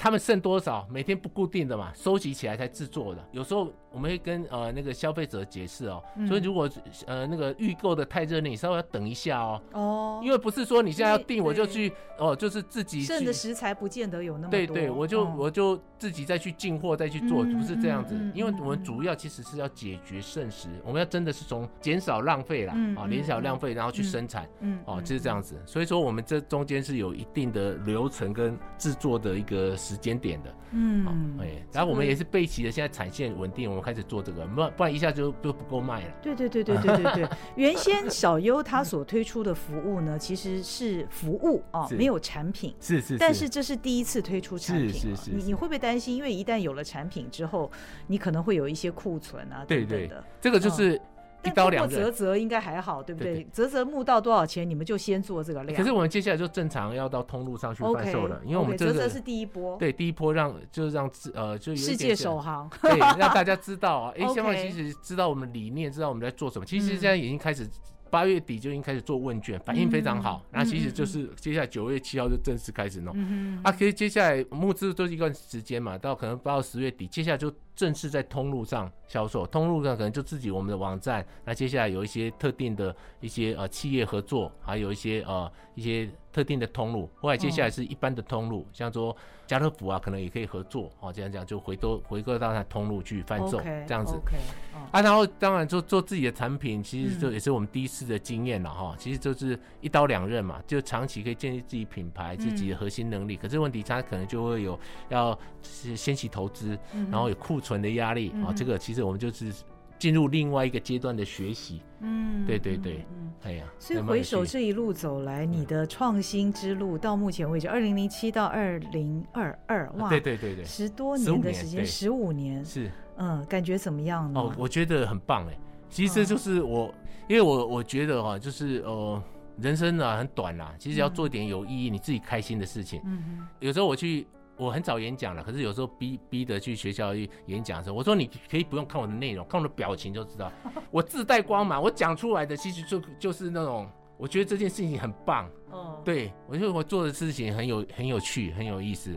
[0.00, 3.22] 他们剩多少，每天不固定的嘛，收集起来才制作的。
[3.32, 6.66] 有时候我们会跟呃那个消费者解释哦，所以如果
[7.04, 9.60] 呃那个预购的太热烈，你稍微要等一下哦。
[9.72, 10.20] 哦。
[10.24, 14.50] 因为不是说你现在要订我就去哦，就是自己剩的食材不见得有那么多。
[14.50, 18.18] 对对，我就我就自己再去进货再去做，不是这样子。
[18.34, 25.60] 因为我们主要其实是要解决剩食，我们要真的是从减少浪费啦，啊减少浪费，然后去生产，嗯哦就是这样子。
[25.66, 29.76] 所以说我们这中间是有一定的流程跟制作的一个。
[29.90, 36.12] 时间点的，嗯，哎，然后我们也是备齐了，现在产线稳定，我们开始做这个，不不然一下就就不够卖了。
[36.22, 46.14] 对对对对对对对， 原先小优他所推出的服务呢，其实是服务啊，没有产品，是是，但是这是第一次推出产品，是是是，你你会不会担心？
[46.14, 47.68] 因为一旦有了产品之后，
[48.06, 50.06] 你可能会有一些库存啊，对对。
[50.06, 51.00] 的，这个就是。
[51.44, 52.02] 一刀两断。
[52.02, 53.44] 折折应该还好，对不对？
[53.52, 55.76] 折折募到多少钱，你们就先做这个量。
[55.76, 66.64] 可是我们接下来就正常要到通路上去贩售了，因为我们折折是第一波，对，第一波让就是让呃就世界首航，对，让大家知道啊， 哎，香港其实知道我们理念，知道我们在做什么。
[66.64, 67.68] 其实现在已经开始。
[68.10, 70.44] 八月底就已经开始做问卷，反应非常好。
[70.50, 73.14] 那、嗯、其实就是接下来九月七号就正式开始弄。
[73.16, 81.24] 嗯、啊，可以接下来募资都是一段时间嘛，到可能到十月底，接下来就正式在通路上销售，通路上可能就自己我们的网站。
[81.44, 87.08] 那接下来有一些特定的一些呃企业合作，还有一些呃一些特定的通路。
[87.16, 89.16] 后来接下来是一般的通路，像说
[89.46, 91.12] 家乐福啊，可能也可以合作哦。
[91.12, 94.14] 这样讲就回头回购到它通路去贩售这样子。
[94.14, 98.94] Okay, 啊，然后当然做做自己的产品，其实这也是我们第一次的经验了哈。
[98.98, 103.36] 其实就是一刀两刃嘛，就长期可以建立自己品牌、自己的核心能力。
[103.36, 104.78] 可是问题它可能就会有
[105.08, 106.78] 要先期投资，
[107.10, 108.52] 然后有库存的压力啊。
[108.54, 109.52] 这个其实我们就是
[110.00, 111.82] 进入另外一个阶段的学习。
[112.00, 113.06] 嗯，对对对，
[113.42, 113.64] 哎呀。
[113.78, 122.90] 所以回首这一路走来，你的创新之路到目前为止，二零零七到二零二二，哇，对对对对，十多年的时间，十五年是。
[123.18, 124.40] 嗯，感觉怎么样呢？
[124.40, 125.58] 哦，我觉得很棒哎。
[125.90, 126.94] 其实就是我，哦、
[127.28, 129.22] 因为我我觉得哈，就是呃，
[129.58, 132.98] 人生啊很短啦，其实要做一点有意义、嗯、你自己开心的事情。
[133.04, 133.46] 嗯哼。
[133.58, 134.26] 有时候我去，
[134.60, 140.52] 我很少演讲了，可是有时候逼逼得去学校去演讲的时候，我说你可以不用看我的内容，看我的表情就知道，
[140.92, 143.88] 我自带光芒，我讲出来的其实就就是那种，
[144.18, 145.48] 我觉得这件事情很棒。
[145.70, 146.00] 哦。
[146.04, 149.16] 对，我觉得我做的事情很有很有趣，很有意思。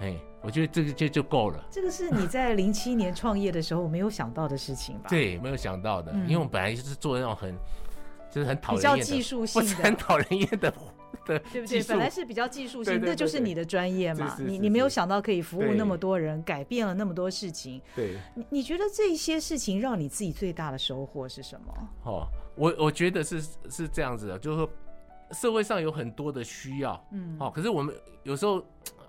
[0.00, 1.64] 哎，我觉得这个就就够了。
[1.70, 5.08] 这个是你在零七年创业的时候没有想到的事情吧？
[5.08, 7.56] 对，没有想到的，因为我们本来就是做那种很，
[8.28, 10.74] 就是很讨厌的，比较技术性的，很讨人厌的，
[11.24, 11.82] 对对不对？
[11.84, 14.36] 本来是比较技术性，那就是你的专业嘛。
[14.40, 17.80] 你你没有想到可以服务那么多人，改变了那么多事情。
[17.94, 21.88] 对，你你觉得这些事情让你自己最大的收获是什么？
[22.04, 24.70] 哦，我我觉得是是这样子的，就是说
[25.32, 28.64] 社会上有很多的需要，嗯，哦，可是我们有时候。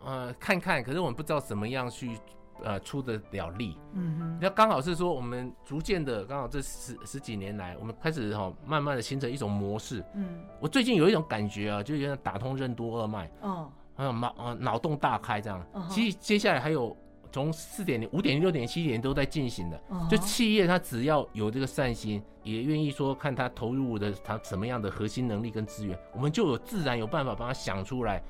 [0.08, 2.16] 呃，看看，可是我们不知道怎么样去，
[2.64, 3.78] 呃，出得了力。
[3.94, 10.04] 嗯哼，那刚好是说，我们逐渐的，刚好这十十几年来，我们开始哈、哦，慢慢的形成一种模式。
[10.14, 13.30] 嗯，我最近有一种感觉啊，就有点打通任督二脉。
[13.42, 15.66] 哦，还有脑呃脑洞大开这样。
[15.74, 16.96] 哦、其实接下来还有
[17.32, 19.82] 从四点零、五点零、六点、七点都在进行的。
[19.90, 28.24] 哦，就企业它只要有这个善心，也愿意说看它投入的它什么样的核心能力跟资源，我们就有自然有办法帮它想出来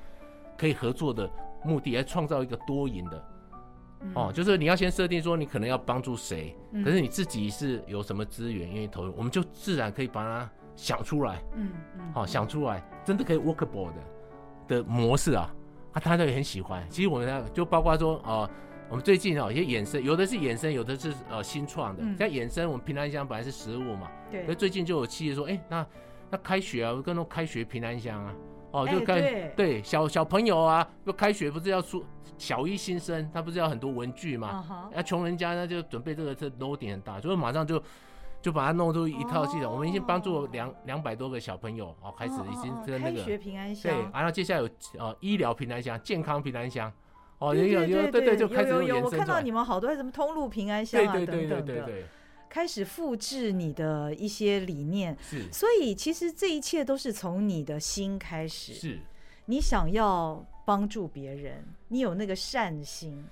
[0.58, 1.30] 可以合作的。
[1.64, 3.24] 目的来创造一个多赢的，
[4.14, 13.94] 哦，就是你要先设定说你可能要帮助谁，可是你自己是有什么资源愿意投入，我们就自然可以把它想出来，嗯嗯，好想出来，真的可以 workable 的
[14.68, 15.52] 的模式啊，
[15.92, 16.86] 啊，大家也很喜欢。
[16.88, 18.48] 其实我们就包括说，呃，
[18.88, 22.02] 我们最近哦，一些衍生，有的是衍生，有的是呃新创的。
[22.16, 25.86] 像衍生，我们平安箱本来是食物嘛，对，所以最近就有企业说，哎，那
[26.30, 28.34] 那开学啊，跟那种开学平安箱啊。
[28.76, 32.04] 哦，就开、欸、对，对小小朋友啊，不开学不是要出
[32.36, 34.90] 小一新生，他不是要很多文具嘛？
[34.94, 35.24] 那穷、uh.
[35.24, 37.82] 人家呢就准备这个，这 loading 很大，所以马上就
[38.42, 39.64] 就把它弄出一套系统。
[39.64, 39.72] Oh.
[39.74, 44.68] 我们已经帮助两两百多个小朋友哦，开始已经跟那个、开学平安箱，对，然后接下来有
[44.98, 46.92] 呃医疗平安箱、健康平安箱，
[47.38, 52.06] 哦，有有有对对，就开始有有，我看到你们好多什么通路平安箱啊对对对对对。
[52.56, 58.98] 开始复制你的一些理念，是，所以其实这一切都是从你的心开始，是。
[59.44, 63.22] 你想要帮助别人，你有那个善心，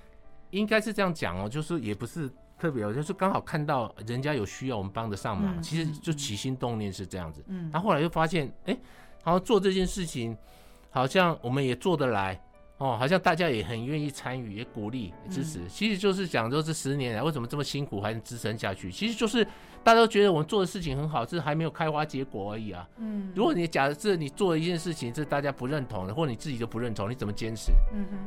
[0.51, 5.57] 应该是这样讲哦，就是也不是特别，就是刚好看到人家有需要，我们帮得上忙。
[5.57, 8.79] 嗯、其实就起心动念是这样子，嗯，然后后来又发现，哎、欸，
[9.23, 10.37] 好像做这件事情，
[10.91, 12.39] 好像我们也做得来。
[12.79, 15.61] 哦，好像大家也很愿意参与，也鼓励、支持。
[15.61, 18.91] 嗯、其实就是讲，说这十年来为什么这么辛苦还能支撑下去？
[18.91, 19.45] 其实就是
[19.85, 22.87] 大家都觉得我们做的事情很好，是还没有开花结果而已啊。
[22.99, 27.71] 嗯，如果你假设你做了一件事情是大家不认同的，或你自己都不认同，你怎么坚持？
[27.93, 28.19] 嗯哼。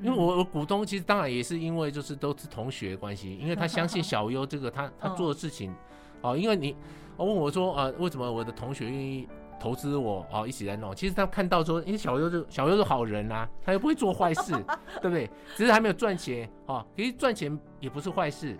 [0.00, 5.74] 因为我我股东其实当然也是因为就是都是同学关系，因为他相信 小优这个他他做的事情，
[6.20, 6.74] 哦，因为你
[7.16, 9.28] 我问我说呃为什么我的同学愿意？
[9.62, 10.92] 投资我哦，一起来弄。
[10.92, 14.52] 其实他看到说，因为小优是小优是好人啊，他又不会做坏事，
[15.00, 15.30] 对不对？
[15.54, 16.84] 只是还没有赚钱哦。
[16.96, 18.58] 其实赚钱也不是坏事，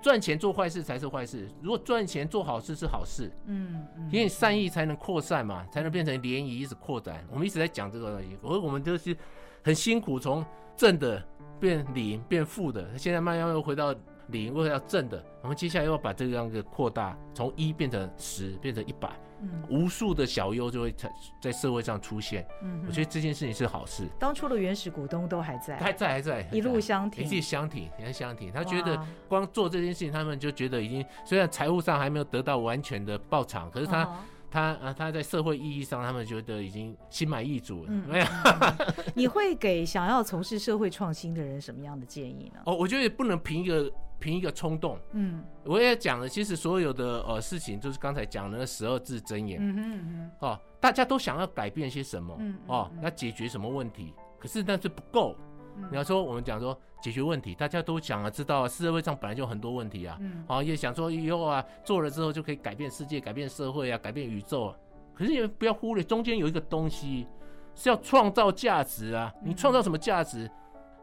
[0.00, 1.50] 赚钱做坏事才是坏事。
[1.60, 7.26] 如果赚钱做好事是好事，嗯，因为善意才能扩散嘛，才能变成涟漪，一直扩展。
[7.32, 9.16] 我们一直在讲这个东西，而我们就是
[9.64, 10.46] 很辛苦，从
[10.76, 11.20] 正的
[11.58, 13.92] 变零变负的，现在慢慢又回到
[14.28, 19.08] 零，为了要正的，我们接下来要把这个样子扩大，从一变成十，变成一百。
[19.08, 24.08] 嗯无数的小优就会在在社会上出现，嗯，我觉得这件事情是好事。
[24.18, 28.50] 当初的原始股东都还在，还在，还在，一路相挺，一直相挺，你看相挺。
[28.50, 28.98] 他觉得
[29.28, 34.16] 光做这件事情，他们就觉得已经虽然财务上还没有得到完全的报偿，可是他、哦、
[34.54, 37.90] 他啊他在社会意义上，他们觉得已经心满意足了。
[37.90, 42.60] 没有、嗯， 你会给想要从事社会创新的人什么样的建议呢？
[42.66, 43.92] 哦，我觉得不能凭一个。
[44.20, 55.36] 凭一个冲动，嗯，我也讲了，其实所有的呃事情，就是刚才讲的那十二字真言，嗯嗯嗯，哦、啊，大家都想要改变些什么，嗯，哦、啊，要解决什么问题，可是那是不够，
[55.76, 64.76] 嗯、你要说我们讲说解决问题，大家都想啊，知道啊，社会上本来就很多问题啊，嗯，好、啊、也想说以后啊做了之后就可以改变世界、改变社会啊、改变宇宙啊。
[65.12, 67.26] 可是也不要忽略中间有一个东西
[67.74, 70.50] 是要创造价值啊，你创造什么价值？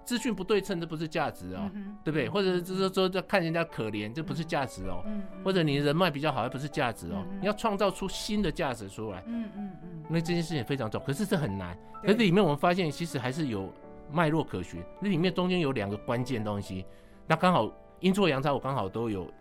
[0.03, 2.27] 资讯不对称，这不是价值哦，嗯、对不对？
[2.27, 5.03] 或者就是说，说看人家可怜，这不是价值哦。
[5.05, 7.23] 嗯嗯、或者你人脉比较好，还不是价值哦。
[7.29, 9.23] 嗯、你要创造出新的价值出来。
[9.27, 10.03] 嗯嗯嗯。
[10.09, 11.77] 那、这件事情非常重要，可是这很难。
[12.01, 13.71] 可是里面我们发现，其实还是有
[14.11, 14.83] 脉络可循。
[14.99, 16.85] 那里面中间有两个关键东西，
[17.27, 19.31] 那刚好阴错阳差，我刚好都有，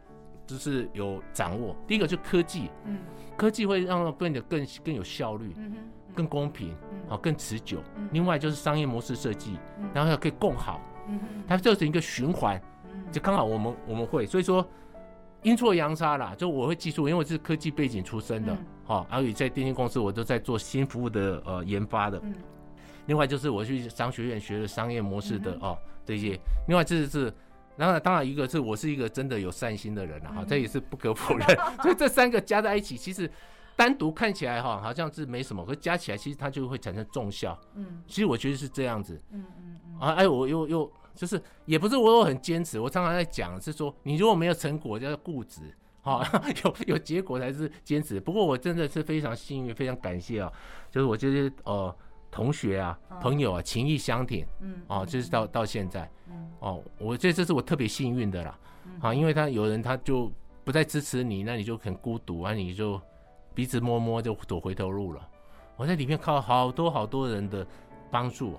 [0.46, 1.74] 就是有掌握。
[1.86, 2.98] 第一个就是科技，嗯，
[3.36, 5.54] 科技会让变得更更有效率。
[5.56, 5.74] 嗯
[6.12, 6.76] 更公平，
[7.08, 7.78] 好，更持久。
[8.10, 9.56] 另外就是商业模式设计，
[9.94, 10.80] 然后要可以共好，
[11.46, 12.60] 它造成一个循环，
[13.12, 14.68] 就刚好我们我们会，所以说
[15.42, 22.20] 阴错阳差啦，就我会记住，因为我是科技背景出身的，好，而且在电信公司我都在做新服务的呃研发的。
[23.06, 26.38] 另外就是我去商学院学的商业模式的哦这些，
[26.68, 27.32] 另外这是，
[27.76, 31.46] 然后当然一个是我是一个真的有善心的人了哈，这也是不可否认，
[31.82, 33.30] 所以这三个加在一起，其实。
[33.76, 37.58] 单独看起来哈，好像是没什么，可加起来其实它就会产生重效。
[37.76, 39.18] 嗯，其实我觉得是这样子。
[39.30, 39.98] 嗯嗯嗯。
[39.98, 45.62] 啊，哎，我又又就是，也不是我有很坚持，我常常在讲是说，你如果没有成果，叫固执；
[46.02, 46.22] 哈，
[46.62, 48.20] 有有结果才是坚持。
[48.20, 50.52] 不过我真的是非常幸运，非常感谢啊，
[50.90, 51.96] 就是我这些呃
[52.30, 54.46] 同学啊、朋友啊，情谊相挺。
[54.60, 54.80] 嗯。
[54.86, 56.10] 哦，就是到到现在。
[56.28, 56.50] 嗯。
[56.60, 58.58] 哦，我觉得这是我特别幸运的啦。
[59.00, 60.30] 啊，因为他有人他就
[60.64, 63.00] 不再支持你，那你就很孤独啊，你就。
[63.52, 65.28] 鼻子摸摸就走回头路了，
[65.76, 67.66] 我在里面靠好多好多人的
[68.08, 68.56] 帮助，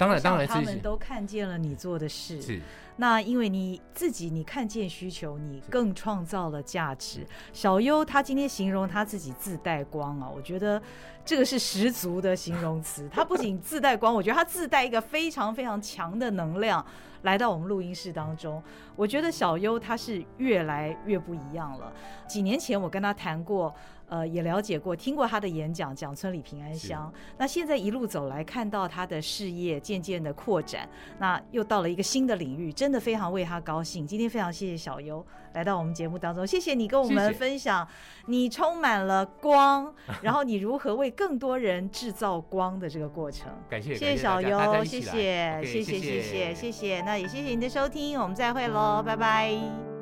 [0.00, 2.58] 当然当然他们都看见了你做的事，是
[2.96, 7.26] 那因为你自己你看见需求，你更创造了价值。
[7.52, 10.80] 小优他今天形容他自己自带光啊，我觉得
[11.22, 13.06] 这个是十足的形容词。
[13.12, 16.82] 他不仅自带光，我觉得他自带一个非常非常强的能量
[17.20, 18.62] 来到我们录音室当中。
[18.96, 21.92] 我觉得小优他是越来越不一样了。
[22.26, 23.74] 几年前我跟他谈过。
[24.10, 27.10] 呃，也了解过，听过他的演讲，讲村里平安乡。
[27.38, 30.88] 那现在一路走来，看到他的事业渐渐的扩展，
[31.20, 34.04] 那又到了一个新的领域，真的非常为他高兴。
[34.04, 37.86] 今天非常谢谢小优来到我们节目当中，谢谢你跟我们分享，
[38.26, 43.48] 你充满了光，然后你如何为更多人制造光的这个过程。
[43.70, 47.00] 感谢，谢谢小优，谢谢，谢谢，谢谢，谢谢。
[47.02, 49.99] 那也谢谢您的收听，我们再会喽，拜拜。